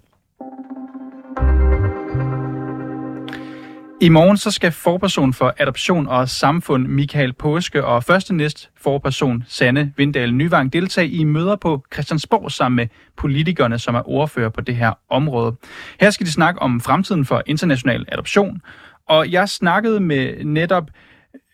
I 4.02 4.10
morgen 4.10 4.38
så 4.38 4.52
skal 4.52 4.72
forperson 4.72 5.34
for 5.34 5.54
adoption 5.58 6.08
og 6.08 6.30
samfund 6.30 6.88
Michael 6.88 7.34
Påske 7.34 7.86
og 7.86 8.04
første 8.04 8.34
næst 8.34 8.70
forperson 8.78 9.44
Sanne 9.48 9.94
Vindal 9.98 10.34
Nyvang 10.34 10.74
deltage 10.74 11.10
i 11.10 11.24
møder 11.24 11.56
på 11.56 11.84
Christiansborg 11.94 12.52
sammen 12.52 12.75
med 12.75 12.88
politikerne, 13.18 13.80
som 13.80 13.96
er 13.96 14.10
ordfører 14.10 14.50
på 14.50 14.62
det 14.62 14.75
her 14.75 14.94
område. 15.10 15.56
Her 16.00 16.10
skal 16.10 16.25
de 16.25 16.32
snakke 16.32 16.62
om 16.62 16.82
fremtiden 16.82 17.25
for 17.25 17.44
international 17.46 18.06
adoption, 18.08 18.62
og 19.08 19.32
jeg 19.32 19.50
snakkede 19.50 20.00
med 20.00 20.44
netop 20.44 20.90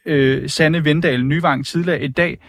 øh, 0.05 0.49
Sanne 0.49 0.83
Vindal 0.83 1.25
Nyvang 1.25 1.65
tidligere 1.65 2.03
i 2.03 2.07
dag, 2.07 2.39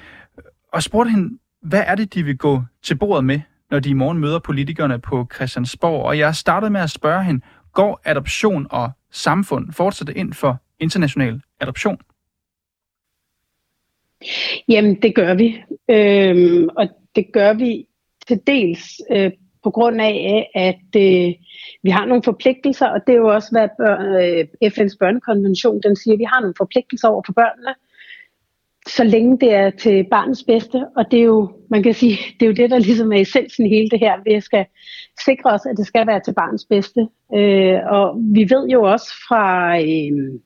og 0.72 0.82
spurgte 0.82 1.10
hende, 1.10 1.38
hvad 1.62 1.82
er 1.86 1.94
det, 1.94 2.14
de 2.14 2.22
vil 2.22 2.38
gå 2.38 2.62
til 2.82 2.94
bordet 2.94 3.24
med, 3.24 3.40
når 3.70 3.80
de 3.80 3.90
i 3.90 3.92
morgen 3.92 4.18
møder 4.18 4.38
politikerne 4.38 4.98
på 4.98 5.26
Christiansborg? 5.34 6.04
Og 6.04 6.18
jeg 6.18 6.34
startede 6.34 6.70
med 6.70 6.80
at 6.80 6.90
spørge 6.90 7.24
hende, 7.24 7.40
går 7.72 8.00
adoption 8.04 8.66
og 8.70 8.90
samfund 9.10 9.72
fortsat 9.72 10.08
ind 10.08 10.32
for 10.32 10.58
international 10.80 11.40
adoption? 11.60 11.98
Jamen, 14.68 15.02
det 15.02 15.14
gør 15.14 15.34
vi. 15.34 15.62
Øhm, 15.90 16.68
og 16.76 16.88
det 17.16 17.32
gør 17.32 17.52
vi 17.52 17.86
til 18.28 18.40
dels 18.46 19.00
øh, 19.10 19.30
på 19.64 19.70
grund 19.70 20.00
af, 20.00 20.50
at 20.54 20.96
øh, 20.96 21.34
vi 21.82 21.90
har 21.90 22.04
nogle 22.04 22.22
forpligtelser, 22.22 22.86
og 22.86 23.00
det 23.06 23.12
er 23.12 23.16
jo 23.16 23.28
også, 23.28 23.48
hvad 23.52 23.68
børn, 23.78 24.06
øh, 24.24 24.70
FN's 24.72 24.96
børnekonvention 25.00 25.80
den 25.82 25.96
siger, 25.96 26.16
vi 26.16 26.24
har 26.24 26.40
nogle 26.40 26.54
forpligtelser 26.58 27.08
over 27.08 27.22
for 27.26 27.32
børnene, 27.32 27.74
så 28.86 29.04
længe 29.04 29.38
det 29.38 29.54
er 29.54 29.70
til 29.70 30.06
barnets 30.10 30.42
bedste, 30.42 30.86
og 30.96 31.10
det 31.10 31.20
er 31.20 31.24
jo, 31.24 31.50
man 31.70 31.82
kan 31.82 31.94
sige, 31.94 32.18
det 32.40 32.42
er 32.42 32.50
jo 32.50 32.52
det, 32.52 32.70
der 32.70 32.78
ligesom 32.78 33.12
er 33.12 33.20
essensen 33.20 33.66
i 33.66 33.68
hele 33.68 33.90
det 33.90 33.98
her, 33.98 34.14
vi 34.24 34.40
skal 34.40 34.66
sikre 35.24 35.50
os, 35.50 35.66
at 35.66 35.76
det 35.76 35.86
skal 35.86 36.06
være 36.06 36.20
til 36.20 36.34
barnets 36.34 36.64
bedste. 36.64 37.08
Øh, 37.34 37.78
og 37.86 38.16
vi 38.34 38.50
ved 38.50 38.68
jo 38.68 38.82
også 38.82 39.06
fra 39.28 39.76
øh, 39.80 40.40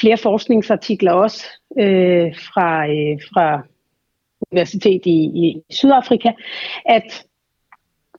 flere 0.00 0.16
forskningsartikler 0.16 1.12
også 1.12 1.46
øh, 1.78 2.34
fra, 2.36 2.86
øh, 2.86 3.18
fra 3.34 3.62
universitet 4.50 5.06
i, 5.06 5.18
i 5.44 5.62
Sydafrika, 5.70 6.32
at 6.86 7.24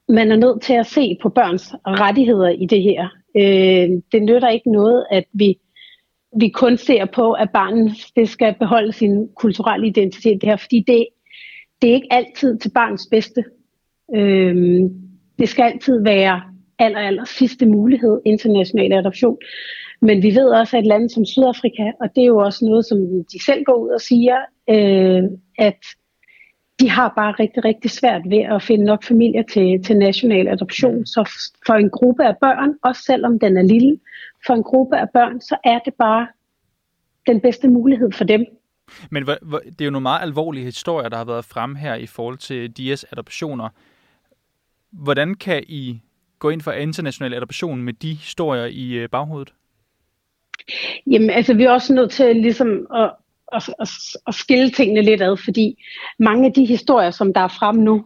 man 0.09 0.31
er 0.31 0.35
nødt 0.35 0.61
til 0.61 0.73
at 0.73 0.85
se 0.85 1.17
på 1.21 1.29
børns 1.29 1.73
rettigheder 1.85 2.49
i 2.49 2.65
det 2.65 2.81
her. 2.81 3.09
Øh, 3.35 3.89
det 4.11 4.23
nytter 4.23 4.49
ikke 4.49 4.71
noget, 4.71 5.05
at 5.11 5.23
vi 5.33 5.59
vi 6.39 6.49
kun 6.49 6.77
ser 6.77 7.05
på, 7.05 7.31
at 7.31 7.49
barnet 7.53 7.91
det 8.15 8.29
skal 8.29 8.55
beholde 8.59 8.93
sin 8.93 9.29
kulturelle 9.35 9.87
identitet 9.87 10.41
det 10.41 10.49
her, 10.49 10.57
fordi 10.57 10.83
det, 10.87 11.07
det 11.81 11.89
er 11.89 11.93
ikke 11.93 12.13
altid 12.13 12.57
til 12.57 12.71
barnets 12.71 13.07
bedste. 13.11 13.43
Øhm, 14.15 14.89
det 15.39 15.49
skal 15.49 15.63
altid 15.63 16.03
være 16.03 16.41
aller, 16.79 16.99
aller 16.99 17.25
sidste 17.25 17.65
mulighed, 17.65 18.21
international 18.25 18.93
adoption. 18.93 19.37
Men 20.01 20.23
vi 20.23 20.35
ved 20.35 20.49
også, 20.49 20.77
at 20.77 20.81
et 20.81 20.87
land 20.87 21.09
som 21.09 21.25
Sydafrika, 21.25 21.91
og 22.01 22.09
det 22.15 22.21
er 22.21 22.27
jo 22.27 22.37
også 22.37 22.65
noget, 22.65 22.85
som 22.85 22.97
de 23.33 23.43
selv 23.45 23.63
går 23.63 23.73
ud 23.73 23.89
og 23.89 24.01
siger, 24.01 24.37
øh, 24.69 25.23
at 25.57 25.79
de 26.81 26.89
har 26.89 27.13
bare 27.15 27.31
rigtig, 27.31 27.65
rigtig 27.65 27.91
svært 27.91 28.21
ved 28.25 28.37
at 28.55 28.63
finde 28.63 28.85
nok 28.85 29.03
familier 29.03 29.43
til, 29.43 29.83
til 29.83 29.97
national 29.97 30.47
adoption. 30.47 31.05
Så 31.05 31.29
for 31.65 31.73
en 31.73 31.89
gruppe 31.89 32.25
af 32.25 32.35
børn, 32.41 32.69
også 32.83 33.01
selvom 33.01 33.39
den 33.39 33.57
er 33.57 33.61
lille, 33.61 33.99
for 34.45 34.53
en 34.53 34.63
gruppe 34.63 34.97
af 34.97 35.09
børn, 35.13 35.41
så 35.41 35.57
er 35.63 35.79
det 35.79 35.93
bare 35.93 36.27
den 37.27 37.41
bedste 37.41 37.67
mulighed 37.67 38.11
for 38.11 38.23
dem. 38.23 38.45
Men 39.09 39.25
det 39.25 39.81
er 39.81 39.85
jo 39.85 39.91
nogle 39.91 40.03
meget 40.03 40.21
alvorlige 40.21 40.65
historier, 40.65 41.09
der 41.09 41.17
har 41.17 41.25
været 41.25 41.45
frem 41.45 41.75
her 41.75 41.95
i 41.95 42.05
forhold 42.05 42.37
til 42.37 42.71
Dias 42.71 43.05
adoptioner. 43.11 43.69
Hvordan 44.91 45.35
kan 45.35 45.63
I 45.67 46.01
gå 46.39 46.49
ind 46.49 46.61
for 46.61 46.71
international 46.71 47.33
adoption 47.33 47.83
med 47.83 47.93
de 47.93 48.13
historier 48.13 48.65
i 48.65 48.93
øh, 48.93 49.09
baghovedet? 49.09 49.53
Jamen, 51.07 51.29
altså, 51.29 51.53
vi 51.53 51.63
er 51.63 51.71
også 51.71 51.93
nødt 51.93 52.11
til 52.11 52.35
ligesom 52.35 52.87
at, 52.93 53.11
at, 53.53 53.69
at, 53.79 53.89
at 54.27 54.33
skille 54.33 54.69
tingene 54.69 55.01
lidt 55.01 55.21
ad, 55.21 55.37
fordi 55.37 55.83
mange 56.19 56.45
af 56.45 56.53
de 56.53 56.65
historier, 56.65 57.11
som 57.11 57.33
der 57.33 57.41
er 57.41 57.47
frem 57.59 57.75
nu, 57.75 58.05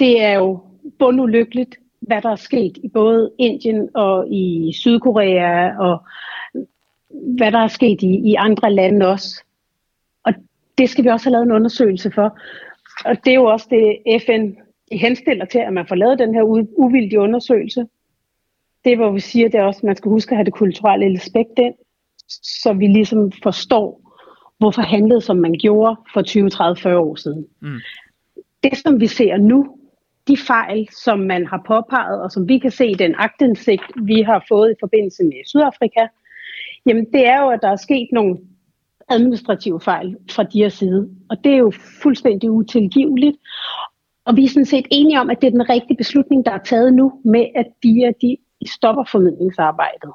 det 0.00 0.22
er 0.22 0.32
jo 0.32 0.60
bundulykkeligt, 0.98 1.76
hvad 2.00 2.22
der 2.22 2.30
er 2.30 2.36
sket 2.36 2.76
i 2.84 2.88
både 2.88 3.32
Indien 3.38 3.88
og 3.94 4.32
i 4.32 4.72
Sydkorea, 4.74 5.78
og 5.78 6.02
hvad 7.10 7.52
der 7.52 7.58
er 7.58 7.68
sket 7.68 8.02
i, 8.02 8.30
i 8.30 8.34
andre 8.34 8.72
lande 8.72 9.06
også. 9.06 9.44
Og 10.24 10.34
det 10.78 10.90
skal 10.90 11.04
vi 11.04 11.08
også 11.08 11.26
have 11.26 11.32
lavet 11.32 11.44
en 11.44 11.52
undersøgelse 11.52 12.10
for. 12.10 12.38
Og 13.04 13.24
det 13.24 13.30
er 13.30 13.34
jo 13.34 13.44
også 13.44 13.66
det, 13.70 14.22
FN 14.26 14.50
de 14.92 14.98
henstiller 14.98 15.44
til, 15.44 15.58
at 15.58 15.72
man 15.72 15.86
får 15.86 15.94
lavet 15.94 16.18
den 16.18 16.34
her 16.34 16.42
uvildige 16.78 17.20
undersøgelse. 17.20 17.86
Det 18.84 18.96
hvor 18.96 19.10
vi 19.10 19.20
siger, 19.20 19.48
det 19.48 19.60
er 19.60 19.64
også, 19.64 19.78
at 19.78 19.84
man 19.84 19.96
skal 19.96 20.08
huske 20.08 20.30
at 20.30 20.36
have 20.36 20.44
det 20.44 20.52
kulturelle 20.52 21.06
aspekt 21.06 21.58
ind, 21.58 21.74
så 22.42 22.72
vi 22.72 22.86
ligesom 22.86 23.32
forstår, 23.42 24.09
hvorfor 24.60 24.82
handlede 24.82 25.20
som 25.20 25.36
man 25.36 25.52
gjorde 25.52 25.96
for 26.14 26.22
20, 26.22 26.50
30, 26.50 26.76
40 26.76 26.98
år 26.98 27.16
siden. 27.16 27.46
Mm. 27.60 27.78
Det 28.62 28.78
som 28.78 29.00
vi 29.00 29.06
ser 29.06 29.36
nu, 29.36 29.76
de 30.28 30.36
fejl, 30.36 30.88
som 31.04 31.18
man 31.18 31.46
har 31.46 31.62
påpeget, 31.66 32.22
og 32.22 32.30
som 32.30 32.48
vi 32.48 32.58
kan 32.58 32.70
se 32.70 32.86
i 32.86 32.94
den 32.94 33.14
agtindsigt, 33.18 33.82
vi 34.02 34.22
har 34.22 34.44
fået 34.48 34.70
i 34.70 34.74
forbindelse 34.80 35.24
med 35.24 35.46
Sydafrika, 35.46 36.06
jamen 36.86 37.06
det 37.12 37.26
er 37.26 37.40
jo, 37.42 37.48
at 37.48 37.58
der 37.62 37.68
er 37.68 37.76
sket 37.76 38.08
nogle 38.12 38.38
administrative 39.08 39.80
fejl 39.80 40.16
fra 40.30 40.42
de 40.42 40.58
her 40.58 40.68
side. 40.68 41.10
Og 41.30 41.44
det 41.44 41.52
er 41.52 41.56
jo 41.56 41.72
fuldstændig 42.02 42.50
utilgiveligt. 42.50 43.36
Og 44.24 44.36
vi 44.36 44.44
er 44.44 44.48
sådan 44.48 44.66
set 44.66 44.86
enige 44.90 45.20
om, 45.20 45.30
at 45.30 45.40
det 45.40 45.46
er 45.46 45.50
den 45.50 45.70
rigtige 45.70 45.96
beslutning, 45.96 46.46
der 46.46 46.52
er 46.52 46.64
taget 46.64 46.94
nu 46.94 47.12
med, 47.24 47.46
at 47.56 47.66
de, 47.82 48.14
de 48.22 48.36
stopper 48.70 49.04
formidlingsarbejdet. 49.04 50.12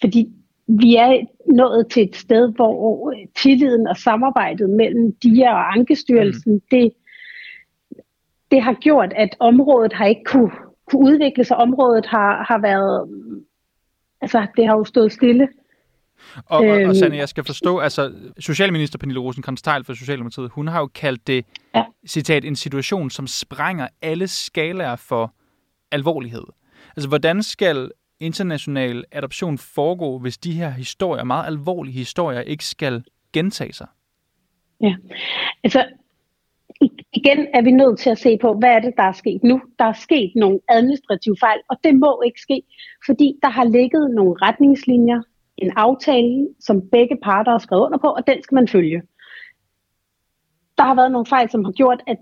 Fordi 0.00 0.28
vi 0.78 0.96
er 0.96 1.20
nået 1.46 1.86
til 1.90 2.02
et 2.02 2.16
sted, 2.16 2.52
hvor 2.54 3.14
tilliden 3.36 3.86
og 3.86 3.96
samarbejdet 3.96 4.70
mellem 4.70 5.12
DIA 5.22 5.52
og 5.52 5.72
Ankestyrelsen, 5.72 6.52
mm. 6.52 6.60
det, 6.70 6.92
det 8.50 8.62
har 8.62 8.72
gjort, 8.72 9.12
at 9.16 9.36
området 9.38 9.92
har 9.92 10.04
ikke 10.04 10.24
kunne, 10.24 10.50
kunne 10.90 11.04
udvikle 11.04 11.44
sig. 11.44 11.56
Området 11.56 12.06
har, 12.06 12.44
har 12.48 12.58
været, 12.58 13.08
altså 14.20 14.46
det 14.56 14.66
har 14.66 14.76
jo 14.76 14.84
stået 14.84 15.12
stille. 15.12 15.48
Og, 16.36 16.58
og, 16.58 16.66
og 16.66 16.80
øhm. 16.80 16.94
Sanne, 16.94 17.16
jeg 17.16 17.28
skal 17.28 17.44
forstå, 17.44 17.78
altså 17.78 18.12
Socialminister 18.38 18.98
Pernille 18.98 19.20
rosenkrantz 19.20 19.62
teil 19.62 19.84
for 19.84 19.94
Socialdemokratiet, 19.94 20.50
hun 20.50 20.68
har 20.68 20.80
jo 20.80 20.86
kaldt 20.86 21.26
det, 21.26 21.44
ja. 21.74 21.84
citat, 22.06 22.44
en 22.44 22.56
situation, 22.56 23.10
som 23.10 23.26
sprænger 23.26 23.88
alle 24.02 24.28
skalaer 24.28 24.96
for 24.96 25.34
alvorlighed. 25.92 26.44
Altså, 26.96 27.08
hvordan 27.08 27.42
skal 27.42 27.90
international 28.20 29.04
adoption 29.12 29.58
foregå, 29.58 30.18
hvis 30.18 30.38
de 30.38 30.52
her 30.52 30.70
historier, 30.70 31.24
meget 31.24 31.46
alvorlige 31.46 31.92
historier, 31.94 32.40
ikke 32.40 32.64
skal 32.64 33.04
gentage 33.32 33.72
sig? 33.72 33.86
Ja, 34.80 34.94
altså 35.64 35.84
igen 37.12 37.46
er 37.54 37.62
vi 37.62 37.70
nødt 37.70 37.98
til 37.98 38.10
at 38.10 38.18
se 38.18 38.38
på, 38.40 38.54
hvad 38.54 38.70
er 38.70 38.80
det, 38.80 38.94
der 38.96 39.02
er 39.02 39.12
sket 39.12 39.42
nu. 39.44 39.60
Der 39.78 39.84
er 39.84 39.92
sket 39.92 40.32
nogle 40.36 40.60
administrative 40.68 41.36
fejl, 41.40 41.58
og 41.68 41.76
det 41.84 41.94
må 41.94 42.22
ikke 42.26 42.40
ske, 42.40 42.62
fordi 43.06 43.34
der 43.42 43.48
har 43.48 43.64
ligget 43.64 44.10
nogle 44.10 44.34
retningslinjer, 44.42 45.22
en 45.56 45.72
aftale, 45.76 46.48
som 46.60 46.88
begge 46.92 47.16
parter 47.22 47.50
har 47.52 47.58
skrevet 47.58 47.82
under 47.82 47.98
på, 47.98 48.06
og 48.06 48.26
den 48.26 48.42
skal 48.42 48.54
man 48.54 48.68
følge. 48.68 49.02
Der 50.78 50.84
har 50.84 50.94
været 50.94 51.12
nogle 51.12 51.26
fejl, 51.26 51.50
som 51.50 51.64
har 51.64 51.72
gjort, 51.72 52.02
at 52.06 52.16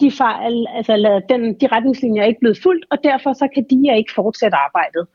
de 0.00 0.10
fejl, 0.10 0.66
altså 0.74 1.22
den, 1.28 1.54
de 1.60 1.66
retningslinjer 1.66 2.22
er 2.22 2.26
ikke 2.26 2.40
blevet 2.40 2.58
fuldt, 2.62 2.86
og 2.90 2.98
derfor 3.04 3.32
så 3.32 3.48
kan 3.54 3.66
de 3.70 3.96
ikke 3.96 4.12
fortsætte 4.14 4.56
arbejdet. 4.56 5.06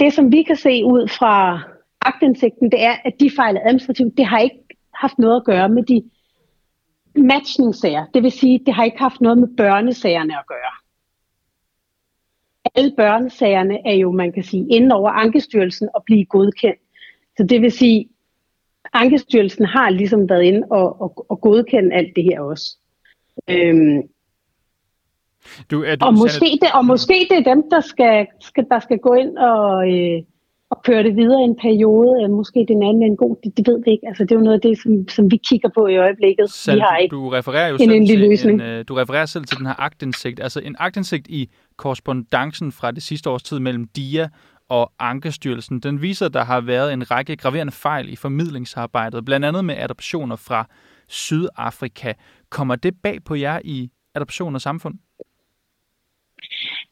Det, 0.00 0.12
som 0.12 0.32
vi 0.32 0.42
kan 0.42 0.56
se 0.56 0.84
ud 0.84 1.08
fra 1.08 1.62
agtindsigten, 2.00 2.70
det 2.70 2.82
er, 2.82 2.96
at 3.04 3.12
de 3.20 3.30
fejl 3.36 3.58
administrativt. 3.58 4.16
Det 4.16 4.26
har 4.26 4.38
ikke 4.38 4.62
haft 4.94 5.18
noget 5.18 5.36
at 5.36 5.44
gøre 5.44 5.68
med 5.68 5.82
de 5.82 6.02
matchningssager. 7.16 8.06
Det 8.14 8.22
vil 8.22 8.32
sige, 8.32 8.58
det 8.66 8.74
har 8.74 8.84
ikke 8.84 8.98
haft 8.98 9.20
noget 9.20 9.38
med 9.38 9.48
børnesagerne 9.56 10.38
at 10.38 10.46
gøre. 10.46 10.74
Alle 12.74 12.92
børnesagerne 12.96 13.78
er 13.86 13.94
jo, 13.94 14.12
man 14.12 14.32
kan 14.32 14.42
sige, 14.42 14.66
inden 14.70 14.92
over 14.92 15.10
Ankestyrelsen 15.10 15.88
og 15.94 16.02
blive 16.04 16.24
godkendt. 16.24 16.80
Så 17.36 17.42
det 17.44 17.62
vil 17.62 17.72
sige, 17.72 18.08
Ankestyrelsen 18.92 19.64
har 19.64 19.90
ligesom 19.90 20.28
været 20.28 20.42
inde 20.42 20.66
og, 20.70 21.00
og, 21.00 21.26
og 21.28 21.40
godkendt 21.40 21.94
alt 21.94 22.16
det 22.16 22.24
her 22.24 22.40
også. 22.40 22.78
Øhm, 23.50 24.02
du, 25.70 25.82
er 25.82 25.96
du 25.96 26.06
og, 26.06 26.14
måske 26.14 26.58
det, 26.62 26.70
og 26.74 26.84
måske 26.84 27.26
det 27.30 27.38
er 27.38 27.54
dem, 27.54 27.62
der 27.70 27.80
skal, 27.80 28.26
skal, 28.40 28.64
der 28.70 28.80
skal 28.80 28.98
gå 28.98 29.14
ind 29.14 29.38
og, 29.38 29.92
øh, 29.92 30.22
og 30.70 30.82
køre 30.82 31.02
det 31.02 31.16
videre 31.16 31.42
en 31.42 31.56
periode, 31.56 32.28
måske 32.28 32.64
den 32.68 32.82
anden 32.82 33.02
er 33.02 33.06
en 33.06 33.16
god, 33.16 33.36
det, 33.44 33.56
det 33.56 33.68
ved 33.68 33.82
vi 33.84 33.90
ikke. 33.90 34.08
Altså, 34.08 34.22
det 34.22 34.32
er 34.32 34.36
jo 34.36 34.42
noget 34.42 34.54
af 34.54 34.60
det, 34.60 34.78
som, 34.82 35.08
som 35.08 35.30
vi 35.30 35.36
kigger 35.36 35.68
på 35.74 35.86
i 35.86 35.96
øjeblikket. 35.96 36.50
Sand, 36.50 36.76
vi 36.76 36.80
har 36.80 36.96
ikke 36.96 37.16
du 37.16 37.28
refererer 37.28 37.68
jo 37.68 37.74
en 37.74 37.90
selv 37.90 38.06
til 38.06 38.18
løsning. 38.18 38.60
En, 38.60 38.66
øh, 38.66 38.84
du 38.88 38.94
refererer 38.94 39.26
selv 39.26 39.44
til 39.44 39.58
den 39.58 39.66
her 39.66 39.74
agtindsigt, 39.80 40.40
altså 40.40 40.60
en 40.60 40.76
agtindsigt 40.78 41.26
i 41.28 41.50
korrespondancen 41.76 42.72
fra 42.72 42.90
det 42.90 43.02
sidste 43.02 43.30
års 43.30 43.42
tid 43.42 43.58
mellem 43.58 43.88
DIA 43.96 44.28
og 44.68 44.92
Ankestyrelsen. 44.98 45.80
Den 45.80 46.02
viser, 46.02 46.26
at 46.26 46.34
der 46.34 46.44
har 46.44 46.60
været 46.60 46.92
en 46.92 47.10
række 47.10 47.36
graverende 47.36 47.72
fejl 47.72 48.12
i 48.12 48.16
formidlingsarbejdet, 48.16 49.24
blandt 49.24 49.46
andet 49.46 49.64
med 49.64 49.74
adoptioner 49.78 50.36
fra 50.36 50.68
Sydafrika. 51.08 52.12
Kommer 52.50 52.76
det 52.76 52.94
bag 53.02 53.24
på 53.24 53.34
jer 53.34 53.60
i 53.64 53.90
adoption 54.14 54.54
og 54.54 54.60
samfund? 54.60 54.94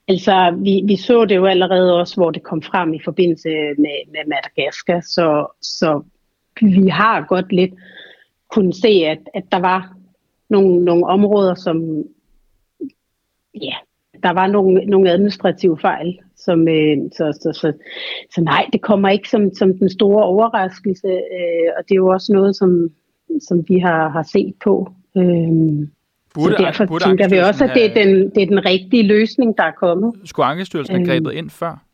Altså, 0.09 0.59
vi, 0.63 0.83
vi 0.85 0.97
så 0.97 1.25
det 1.25 1.37
jo 1.37 1.47
allerede 1.47 2.01
også, 2.01 2.17
hvor 2.17 2.31
det 2.31 2.43
kom 2.43 2.63
frem 2.63 2.95
i 2.95 3.01
forbindelse 3.05 3.49
med, 3.79 4.13
med 4.13 4.21
Madagaskar, 4.27 5.01
så, 5.01 5.47
så 5.63 6.03
vi 6.61 6.89
har 6.89 7.27
godt 7.29 7.53
lidt 7.53 7.75
kunnet 8.51 8.77
se, 8.77 8.89
at, 8.89 9.19
at 9.35 9.45
der 9.53 9.59
var 9.59 9.97
nogle, 10.51 10.85
nogle 10.85 11.07
områder, 11.07 11.55
som, 11.55 12.05
ja, 13.55 13.75
der 14.23 14.31
var 14.31 14.47
nogle, 14.47 14.85
nogle 14.85 15.11
administrative 15.11 15.79
fejl, 15.79 16.19
som, 16.37 16.69
øh, 16.69 16.97
så, 17.13 17.39
så, 17.43 17.53
så, 17.61 17.73
så 18.35 18.41
nej, 18.41 18.69
det 18.73 18.83
kommer 18.83 19.09
ikke 19.09 19.29
som, 19.29 19.55
som 19.55 19.79
den 19.79 19.91
store 19.91 20.25
overraskelse, 20.25 21.09
øh, 21.09 21.69
og 21.77 21.85
det 21.89 21.91
er 21.91 22.03
jo 22.05 22.09
også 22.09 22.33
noget, 22.33 22.57
som, 22.57 22.91
som 23.49 23.65
vi 23.69 23.79
har, 23.79 24.09
har 24.09 24.23
set 24.23 24.55
på. 24.65 24.93
Øh, 25.17 25.25
Burde, 26.35 26.57
så 26.57 26.63
derfor 26.63 26.85
burde 26.87 27.05
tænker 27.05 27.29
vi 27.29 27.39
også, 27.39 27.65
at 27.65 27.71
det 27.75 27.85
er, 27.91 27.95
den, 28.05 28.31
det 28.35 28.43
er 28.43 28.47
den 28.47 28.65
rigtige 28.65 29.03
løsning, 29.03 29.57
der 29.57 29.63
er 29.65 29.73
kommet. 29.73 30.13
Skulle 30.25 30.47
Ankestyrelsen 30.47 30.95
have 30.95 31.01
Øhm. 31.01 31.09
grebet 31.11 31.33
ind 31.33 31.51
før? 31.51 31.85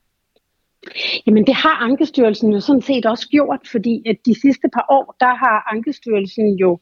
Jamen 1.26 1.46
det 1.46 1.54
har 1.54 1.76
Ankestyrelsen 1.84 2.52
jo 2.52 2.60
sådan 2.60 2.82
set 2.82 3.06
også 3.06 3.28
gjort, 3.28 3.60
fordi 3.72 4.02
at 4.06 4.16
de 4.26 4.40
sidste 4.40 4.68
par 4.74 4.86
år, 4.90 5.16
der 5.20 5.34
har 5.34 5.72
Ankestyrelsen 5.72 6.48
jo, 6.54 6.78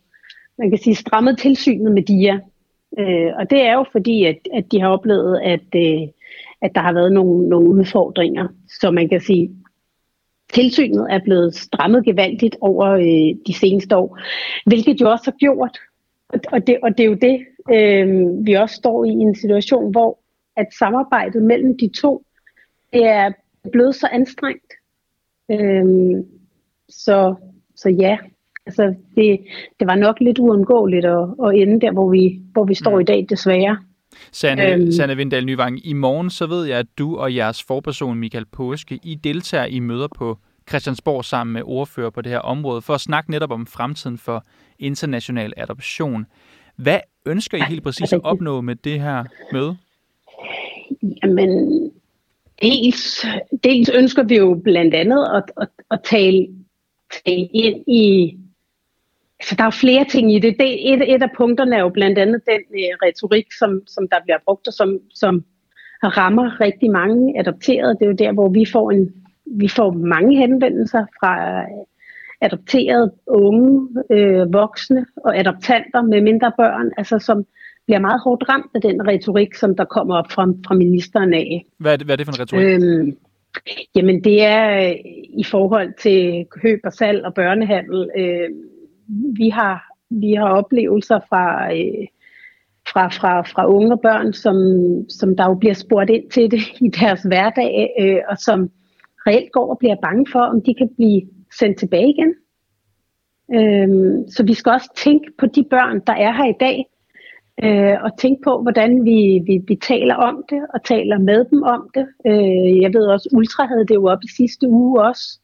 man 0.58 0.70
kan 0.70 0.78
sige, 0.78 0.94
strammet 0.94 1.38
tilsynet 1.38 1.92
med 1.92 2.02
DIA. 2.02 2.38
Øh, 2.98 3.32
og 3.38 3.50
det 3.50 3.62
er 3.62 3.72
jo 3.72 3.84
fordi, 3.92 4.24
at, 4.24 4.38
at 4.54 4.72
de 4.72 4.80
har 4.80 4.88
oplevet, 4.88 5.40
at, 5.44 5.68
øh, 5.76 6.08
at 6.62 6.70
der 6.74 6.80
har 6.80 6.92
været 6.92 7.12
nogle, 7.12 7.48
nogle 7.48 7.68
udfordringer. 7.70 8.48
Så 8.80 8.90
man 8.90 9.08
kan 9.08 9.20
sige, 9.20 9.50
tilsynet 10.52 11.06
er 11.10 11.18
blevet 11.24 11.54
strammet 11.54 12.04
gevaldigt 12.04 12.56
over 12.60 12.86
øh, 12.86 13.36
de 13.46 13.52
seneste 13.52 13.96
år, 13.96 14.18
hvilket 14.66 15.00
jo 15.00 15.10
også 15.10 15.30
har 15.30 15.36
gjort, 15.38 15.78
og, 16.52 16.66
det, 16.66 16.78
og 16.82 16.98
det 16.98 17.04
er 17.04 17.08
jo 17.08 17.14
det, 17.14 17.46
øh, 17.72 18.46
vi 18.46 18.52
også 18.52 18.74
står 18.74 19.04
i 19.04 19.08
en 19.08 19.34
situation, 19.34 19.90
hvor 19.90 20.18
at 20.56 20.66
samarbejdet 20.78 21.42
mellem 21.42 21.78
de 21.78 21.90
to, 22.00 22.24
det 22.92 23.04
er 23.04 23.32
blevet 23.72 23.94
så 23.94 24.08
anstrengt. 24.12 24.72
Øhm, 25.50 26.26
så, 26.88 27.34
så 27.76 27.88
ja, 27.88 28.18
altså 28.66 28.94
det, 29.16 29.40
det 29.80 29.86
var 29.86 29.94
nok 29.94 30.20
lidt 30.20 30.38
uundgåeligt 30.38 31.04
at, 31.04 31.28
at 31.44 31.54
ende 31.54 31.80
der, 31.80 31.92
hvor 31.92 32.10
vi, 32.10 32.40
hvor 32.52 32.64
vi 32.64 32.74
står 32.74 32.94
Mm. 32.94 33.00
i 33.00 33.04
dag, 33.04 33.26
desværre. 33.28 33.78
Sanne, 34.32 34.72
Øhm. 34.72 34.92
Sanne 34.92 35.16
Vindal 35.16 35.44
Nyvang, 35.44 35.86
i 35.86 35.92
morgen 35.92 36.30
så 36.30 36.46
ved 36.46 36.64
jeg, 36.64 36.78
at 36.78 36.86
du 36.98 37.16
og 37.16 37.34
jeres 37.34 37.62
forperson 37.62 38.18
Michael 38.18 38.46
Påske, 38.46 39.00
I 39.02 39.14
deltager 39.14 39.64
i 39.64 39.78
møder 39.78 40.08
på 40.16 40.38
Christiansborg 40.68 41.24
sammen 41.24 41.54
med 41.54 41.62
ordfører 41.64 42.10
på 42.10 42.20
det 42.20 42.32
her 42.32 42.38
område, 42.38 42.82
for 42.82 42.94
at 42.94 43.00
snakke 43.00 43.30
netop 43.30 43.50
om 43.50 43.66
fremtiden 43.66 44.18
for 44.18 44.44
international 44.78 45.52
adoption. 45.56 46.26
Hvad 46.76 47.00
ønsker 47.26 47.58
I 47.58 47.60
helt 47.68 47.82
præcis 47.82 48.12
at 48.12 48.20
opnå 48.24 48.60
med 48.60 48.76
det 48.76 49.00
her 49.00 49.24
møde? 49.52 49.76
Jamen, 51.22 51.82
dels, 52.62 53.26
dels 53.64 53.88
ønsker 53.88 54.22
vi 54.22 54.36
jo 54.36 54.60
blandt 54.64 54.94
andet 54.94 55.26
at, 55.34 55.42
at, 55.60 55.68
at 55.90 56.00
tale, 56.04 56.46
tale 57.24 57.48
ind 57.54 57.84
i... 57.88 58.34
Altså, 59.48 59.56
der 59.56 59.64
er 59.64 59.72
jo 59.74 59.80
flere 59.86 60.04
ting 60.04 60.34
i 60.34 60.38
det. 60.38 60.56
det 60.60 60.92
et, 60.92 61.14
et 61.14 61.22
af 61.22 61.30
punkterne 61.36 61.76
er 61.76 61.80
jo 61.80 61.88
blandt 61.88 62.18
andet 62.18 62.40
den 62.46 62.62
øh, 62.80 62.92
retorik, 63.02 63.52
som, 63.52 63.82
som 63.86 64.08
der 64.08 64.16
bliver 64.24 64.38
brugt, 64.44 64.68
og 64.68 64.72
som, 64.72 64.98
som 65.14 65.44
rammer 66.02 66.60
rigtig 66.60 66.90
mange 66.90 67.38
adopterede. 67.40 67.94
Det 67.94 68.02
er 68.02 68.06
jo 68.06 68.22
der, 68.24 68.32
hvor 68.32 68.48
vi 68.48 68.64
får, 68.72 68.90
en, 68.90 69.12
vi 69.46 69.68
får 69.68 69.90
mange 69.92 70.36
henvendelser 70.36 71.04
fra 71.20 71.60
øh, 71.60 71.84
adopterede 72.40 73.12
unge, 73.26 73.88
øh, 74.10 74.52
voksne 74.52 75.06
og 75.16 75.38
adoptanter 75.38 76.02
med 76.02 76.20
mindre 76.20 76.52
børn, 76.56 76.90
altså 76.96 77.18
som 77.18 77.44
bliver 77.86 77.98
meget 77.98 78.20
hårdt 78.24 78.48
ramt 78.48 78.70
af 78.74 78.80
den 78.80 79.08
retorik, 79.08 79.54
som 79.54 79.76
der 79.76 79.84
kommer 79.84 80.14
op 80.16 80.30
fra, 80.30 80.44
fra 80.66 80.74
ministeren 80.74 81.34
af. 81.34 81.64
Hvad 81.78 81.92
er 81.92 81.96
det, 81.96 82.06
hvad 82.06 82.14
er 82.14 82.16
det 82.16 82.26
for 82.26 82.32
en 82.32 82.40
retorik? 82.40 82.82
Øhm, 82.82 83.16
jamen 83.96 84.24
det 84.24 84.44
er 84.44 84.88
øh, 84.88 84.94
i 85.38 85.44
forhold 85.44 85.92
til 86.00 86.46
køb 86.50 86.80
og 86.84 86.92
salg 86.92 87.24
og 87.24 87.34
børnehandel. 87.34 88.10
Øh, 88.18 88.48
vi, 89.38 89.48
har, 89.48 89.92
vi 90.10 90.32
har 90.32 90.48
oplevelser 90.48 91.20
fra, 91.28 91.74
øh, 91.74 92.06
fra, 92.92 93.08
fra, 93.08 93.42
fra 93.42 93.66
unge 93.66 93.92
og 93.92 94.00
børn, 94.00 94.32
som, 94.32 94.56
som 95.08 95.36
der 95.36 95.44
jo 95.44 95.54
bliver 95.54 95.74
spurgt 95.74 96.10
ind 96.10 96.30
til 96.30 96.50
det 96.50 96.60
i 96.80 96.88
deres 96.88 97.22
hverdag, 97.22 97.94
øh, 98.00 98.20
og 98.28 98.38
som 98.38 98.70
reelt 99.26 99.52
går 99.52 99.70
og 99.70 99.78
bliver 99.78 99.96
bange 100.02 100.26
for, 100.32 100.40
om 100.40 100.62
de 100.62 100.74
kan 100.74 100.88
blive 100.96 101.22
sendt 101.58 101.78
tilbage 101.78 102.10
igen. 102.10 102.34
Øhm, 103.54 104.28
så 104.28 104.42
vi 104.44 104.54
skal 104.54 104.72
også 104.72 104.90
tænke 104.96 105.30
på 105.38 105.46
de 105.46 105.64
børn, 105.64 106.00
der 106.06 106.12
er 106.12 106.32
her 106.32 106.48
i 106.48 106.58
dag, 106.60 106.84
øh, 107.64 108.02
og 108.04 108.18
tænke 108.18 108.42
på, 108.44 108.62
hvordan 108.62 109.04
vi, 109.04 109.40
vi, 109.46 109.60
vi 109.68 109.76
taler 109.76 110.14
om 110.14 110.44
det, 110.50 110.62
og 110.74 110.84
taler 110.84 111.18
med 111.18 111.44
dem 111.44 111.62
om 111.62 111.90
det. 111.94 112.06
Øh, 112.26 112.82
jeg 112.82 112.94
ved 112.94 113.06
også, 113.06 113.28
Ultra 113.32 113.66
havde 113.66 113.86
det 113.86 113.94
jo 113.94 114.06
op 114.06 114.24
i 114.24 114.34
sidste 114.36 114.68
uge 114.68 115.02
også, 115.02 115.40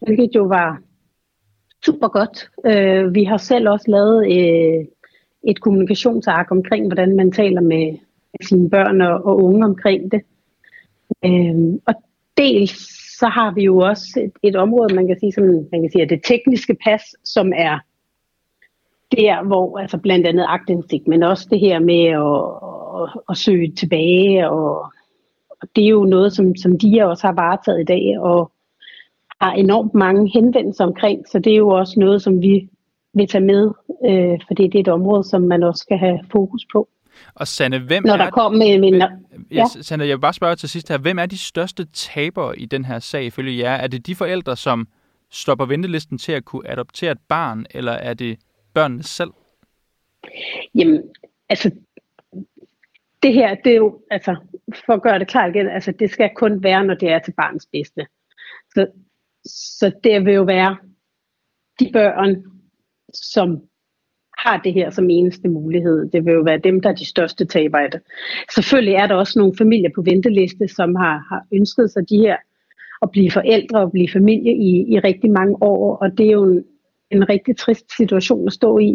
hvilket 0.00 0.30
jo 0.34 0.44
var 0.44 0.82
super 1.84 2.08
godt. 2.08 2.50
Øh, 2.66 3.14
vi 3.14 3.24
har 3.24 3.36
selv 3.36 3.68
også 3.68 3.90
lavet 3.90 4.24
øh, 4.24 4.84
et 5.44 5.60
kommunikationsark 5.60 6.50
omkring, 6.50 6.86
hvordan 6.86 7.16
man 7.16 7.32
taler 7.32 7.60
med 7.60 7.98
sine 8.42 8.70
børn 8.70 9.00
og, 9.00 9.26
og 9.26 9.42
unge 9.42 9.64
omkring 9.64 10.12
det. 10.12 10.22
Øh, 11.24 11.78
og 11.86 11.94
dels 12.36 13.02
så 13.18 13.26
har 13.26 13.54
vi 13.54 13.62
jo 13.62 13.78
også 13.78 14.20
et, 14.24 14.32
et 14.42 14.56
område, 14.56 14.94
man 14.94 15.06
kan 15.06 15.18
sige, 15.20 15.32
som 15.32 15.44
man 15.44 15.80
kan 15.82 15.90
sige, 15.92 16.02
er 16.02 16.06
det 16.06 16.20
tekniske 16.24 16.76
pas, 16.84 17.02
som 17.24 17.52
er 17.56 17.78
der, 19.12 19.42
hvor 19.46 19.78
altså 19.78 19.98
blandt 19.98 20.26
andet 20.26 20.46
agtindsigt, 20.48 21.08
men 21.08 21.22
også 21.22 21.48
det 21.50 21.60
her 21.60 21.78
med 21.78 22.04
at, 22.04 22.42
at, 23.02 23.22
at 23.30 23.36
søge 23.36 23.72
tilbage, 23.72 24.50
og, 24.50 24.92
og 25.60 25.68
det 25.76 25.84
er 25.84 25.88
jo 25.88 26.04
noget, 26.04 26.32
som, 26.32 26.56
som 26.56 26.78
de 26.78 27.02
også 27.02 27.26
har 27.26 27.34
varetaget 27.34 27.80
i 27.80 27.84
dag, 27.84 28.20
og 28.20 28.52
har 29.42 29.52
enormt 29.52 29.94
mange 29.94 30.30
henvendelser 30.34 30.84
omkring, 30.84 31.28
så 31.28 31.38
det 31.38 31.52
er 31.52 31.56
jo 31.56 31.68
også 31.68 32.00
noget, 32.00 32.22
som 32.22 32.40
vi 32.42 32.68
vil 33.14 33.28
tage 33.28 33.44
med, 33.44 33.70
øh, 34.08 34.38
fordi 34.46 34.62
det 34.62 34.74
er 34.74 34.80
et 34.80 34.88
område, 34.88 35.24
som 35.24 35.42
man 35.42 35.62
også 35.62 35.80
skal 35.80 35.98
have 35.98 36.20
fokus 36.32 36.66
på. 36.72 36.88
Og 37.34 37.48
Sanne, 37.48 37.78
hvem 37.78 38.02
Når 38.06 38.12
er... 38.12 38.16
der 38.16 38.30
kommer 38.30 38.58
med, 38.58 38.78
med 38.80 38.90
Hvem- 38.90 39.46
ja. 39.50 39.56
Ja. 39.56 39.64
Sanne, 39.66 40.04
jeg 40.04 40.16
vil 40.16 40.20
bare 40.20 40.32
spørge 40.32 40.56
til 40.56 40.68
sidst 40.68 40.88
her. 40.88 40.98
Hvem 40.98 41.18
er 41.18 41.26
de 41.26 41.38
største 41.38 41.86
tabere 41.92 42.58
i 42.58 42.64
den 42.66 42.84
her 42.84 42.98
sag 42.98 43.24
ifølge 43.24 43.58
jer? 43.58 43.74
Er 43.74 43.86
det 43.86 44.06
de 44.06 44.14
forældre, 44.14 44.56
som 44.56 44.88
står 45.30 45.54
på 45.54 45.64
ventelisten 45.64 46.18
til 46.18 46.32
at 46.32 46.44
kunne 46.44 46.70
adoptere 46.70 47.12
et 47.12 47.18
barn, 47.28 47.66
eller 47.70 47.92
er 47.92 48.14
det 48.14 48.38
børnene 48.74 49.02
selv? 49.02 49.30
Jamen, 50.74 51.02
altså, 51.48 51.70
det 53.22 53.34
her, 53.34 53.54
det 53.54 53.72
er 53.72 53.76
jo, 53.76 54.00
altså, 54.10 54.36
for 54.86 54.92
at 54.92 55.02
gøre 55.02 55.18
det 55.18 55.28
klart 55.28 55.54
igen, 55.54 55.68
altså, 55.68 55.92
det 55.98 56.10
skal 56.10 56.30
kun 56.36 56.62
være, 56.62 56.84
når 56.84 56.94
det 56.94 57.08
er 57.10 57.18
til 57.18 57.32
barnets 57.36 57.66
bedste. 57.72 58.06
Så, 58.74 58.86
så 59.44 59.92
det 60.04 60.24
vil 60.24 60.34
jo 60.34 60.42
være 60.42 60.76
de 61.80 61.90
børn, 61.92 62.44
som 63.14 63.60
har 64.38 64.60
det 64.64 64.72
her 64.72 64.90
som 64.90 65.10
eneste 65.10 65.48
mulighed. 65.48 66.10
Det 66.10 66.24
vil 66.24 66.34
jo 66.34 66.40
være 66.40 66.58
dem, 66.58 66.80
der 66.80 66.88
er 66.88 66.94
de 66.94 67.08
største 67.08 67.44
tabere 67.44 67.84
af 67.84 67.90
det. 67.90 68.00
Selvfølgelig 68.54 68.94
er 68.94 69.06
der 69.06 69.14
også 69.14 69.38
nogle 69.38 69.54
familier 69.58 69.90
på 69.94 70.02
venteliste, 70.02 70.68
som 70.68 70.94
har, 70.94 71.26
har 71.28 71.42
ønsket 71.52 71.90
sig 71.90 72.08
de 72.08 72.16
her 72.16 72.36
at 73.02 73.10
blive 73.10 73.30
forældre 73.30 73.80
og 73.80 73.92
blive 73.92 74.08
familie 74.12 74.52
i, 74.52 74.94
i 74.94 74.98
rigtig 74.98 75.30
mange 75.30 75.56
år, 75.62 75.96
og 75.96 76.18
det 76.18 76.26
er 76.26 76.32
jo 76.32 76.44
en, 76.44 76.64
en 77.10 77.28
rigtig 77.28 77.56
trist 77.56 77.96
situation 77.96 78.46
at 78.46 78.52
stå 78.52 78.78
i, 78.78 78.92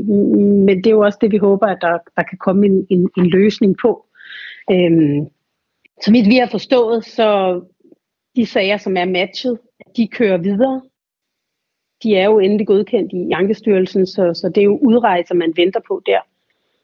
men 0.67 0.77
det 0.77 0.87
er 0.87 0.91
jo 0.91 1.05
også 1.05 1.17
det, 1.21 1.31
vi 1.31 1.37
håber, 1.37 1.67
at 1.67 1.77
der, 1.81 1.97
der 2.15 2.23
kan 2.23 2.37
komme 2.37 2.65
en, 2.65 2.87
en, 2.89 3.09
en 3.17 3.27
løsning 3.27 3.77
på. 3.81 4.05
Øhm, 4.71 5.25
så 6.01 6.11
vidt 6.11 6.29
vi 6.29 6.35
har 6.35 6.47
forstået, 6.51 7.05
så 7.05 7.61
de 8.35 8.45
sager, 8.45 8.77
som 8.77 8.97
er 8.97 9.05
matchet, 9.05 9.57
de 9.97 10.07
kører 10.07 10.37
videre. 10.37 10.81
De 12.03 12.15
er 12.15 12.25
jo 12.25 12.39
endelig 12.39 12.67
godkendt 12.67 13.13
i 13.13 13.31
Ankestyrelsen, 13.31 14.05
så, 14.05 14.33
så 14.33 14.49
det 14.49 14.61
er 14.61 14.65
jo 14.65 14.77
udrejser, 14.77 15.35
man 15.35 15.53
venter 15.55 15.79
på 15.87 16.01
der. 16.05 16.19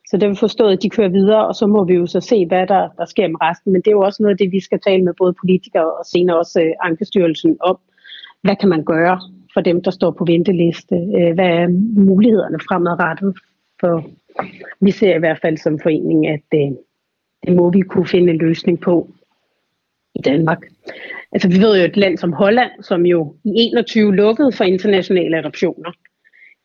Så 0.08 0.17
det 0.17 0.23
har 0.23 0.30
vi 0.30 0.36
forstået, 0.36 0.73
at 0.73 0.84
de 0.84 0.89
kører 0.89 1.10
videre, 1.10 1.47
og 1.47 1.56
så 1.56 1.67
må 1.67 1.84
vi 1.84 1.93
jo 1.93 2.06
så 2.06 2.19
se, 2.19 2.45
hvad 2.45 2.67
der, 2.67 2.89
der 2.97 3.06
sker 3.06 3.28
med 3.28 3.41
resten. 3.41 3.71
Men 3.71 3.82
det 3.82 3.88
er 3.88 3.91
jo 3.91 4.02
også 4.02 4.23
noget 4.23 4.34
af 4.34 4.38
det, 4.38 4.52
vi 4.52 4.60
skal 4.60 4.80
tale 4.80 5.04
med 5.04 5.13
både 5.17 5.34
politikere 5.41 5.91
og 5.91 6.06
senere 6.06 6.38
også 6.38 6.62
øh, 6.62 6.73
Ankestyrelsen 6.82 7.58
om. 7.60 7.78
Hvad 8.41 8.56
kan 8.56 8.69
man 8.69 8.84
gøre 8.84 9.19
for 9.54 9.62
dem, 9.62 9.84
der 9.84 9.91
står 9.91 10.12
på 10.12 10.26
venteliste? 10.26 10.95
Øh, 10.95 11.34
hvad 11.34 11.49
er 11.62 11.67
mulighederne 12.10 12.60
fremadrettet? 12.67 13.38
For 13.80 14.04
vi 14.80 14.91
ser 14.91 15.15
i 15.15 15.19
hvert 15.19 15.39
fald 15.41 15.58
som 15.58 15.80
forening, 15.80 16.28
at 16.28 16.47
øh, 16.54 16.71
det 17.45 17.56
må 17.56 17.71
vi 17.71 17.82
kunne 17.82 18.08
finde 18.08 18.34
en 18.34 18.38
løsning 18.38 18.82
på 18.82 19.08
i 20.15 20.21
Danmark. 20.21 20.62
Altså 21.32 21.47
vi 21.49 21.58
ved 21.60 21.78
jo 21.80 21.86
et 21.86 21.97
land 21.97 22.17
som 22.17 22.34
Holland, 22.34 22.71
som 22.82 23.06
jo 23.06 23.36
i 23.45 23.52
21 23.56 24.15
lukkede 24.15 24.52
for 24.52 24.63
internationale 24.63 25.38
adoptioner. 25.38 25.91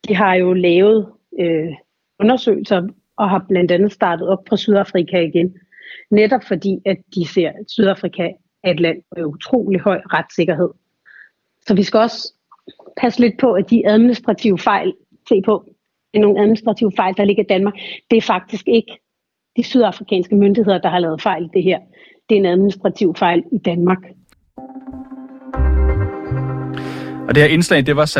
De 0.08 0.16
har 0.16 0.34
jo 0.34 0.52
lavet 0.52 1.06
øh, 1.40 1.72
undersøgelser 2.20 2.88
og 3.16 3.30
har 3.30 3.44
blandt 3.48 3.70
andet 3.70 3.92
startet 3.92 4.28
op 4.28 4.44
på 4.44 4.56
Sydafrika 4.56 5.20
igen. 5.20 5.54
Netop 6.10 6.44
fordi, 6.44 6.78
at 6.86 6.96
de 7.14 7.28
ser, 7.28 7.48
at 7.48 7.64
Sydafrika 7.68 8.30
er 8.64 8.70
et 8.70 8.80
land 8.80 9.02
med 9.16 9.24
utrolig 9.24 9.80
høj 9.80 10.00
retssikkerhed. 10.12 10.70
Så 11.66 11.74
vi 11.74 11.82
skal 11.82 12.00
også 12.00 12.32
passe 13.00 13.20
lidt 13.20 13.38
på, 13.38 13.52
at 13.52 13.70
de 13.70 13.88
administrative 13.88 14.58
fejl, 14.58 14.94
se 15.28 15.42
på, 15.44 15.64
det 16.12 16.18
er 16.18 16.22
nogle 16.22 16.40
administrative 16.40 16.92
fejl, 16.96 17.16
der 17.16 17.24
ligger 17.24 17.42
i 17.42 17.46
Danmark, 17.46 17.74
det 18.10 18.16
er 18.16 18.22
faktisk 18.22 18.68
ikke 18.68 18.98
de 19.56 19.62
sydafrikanske 19.62 20.36
myndigheder, 20.36 20.78
der 20.78 20.88
har 20.88 20.98
lavet 20.98 21.22
fejl 21.22 21.44
i 21.44 21.48
det 21.54 21.62
her. 21.62 21.78
Det 22.28 22.34
er 22.34 22.38
en 22.38 22.46
administrativ 22.46 23.14
fejl 23.18 23.42
i 23.52 23.58
Danmark. 23.58 23.98
Og 27.28 27.34
det 27.34 27.42
her 27.42 27.46
indslag, 27.46 27.86
det 27.86 27.96
var 27.96 28.04
sat 28.04 28.16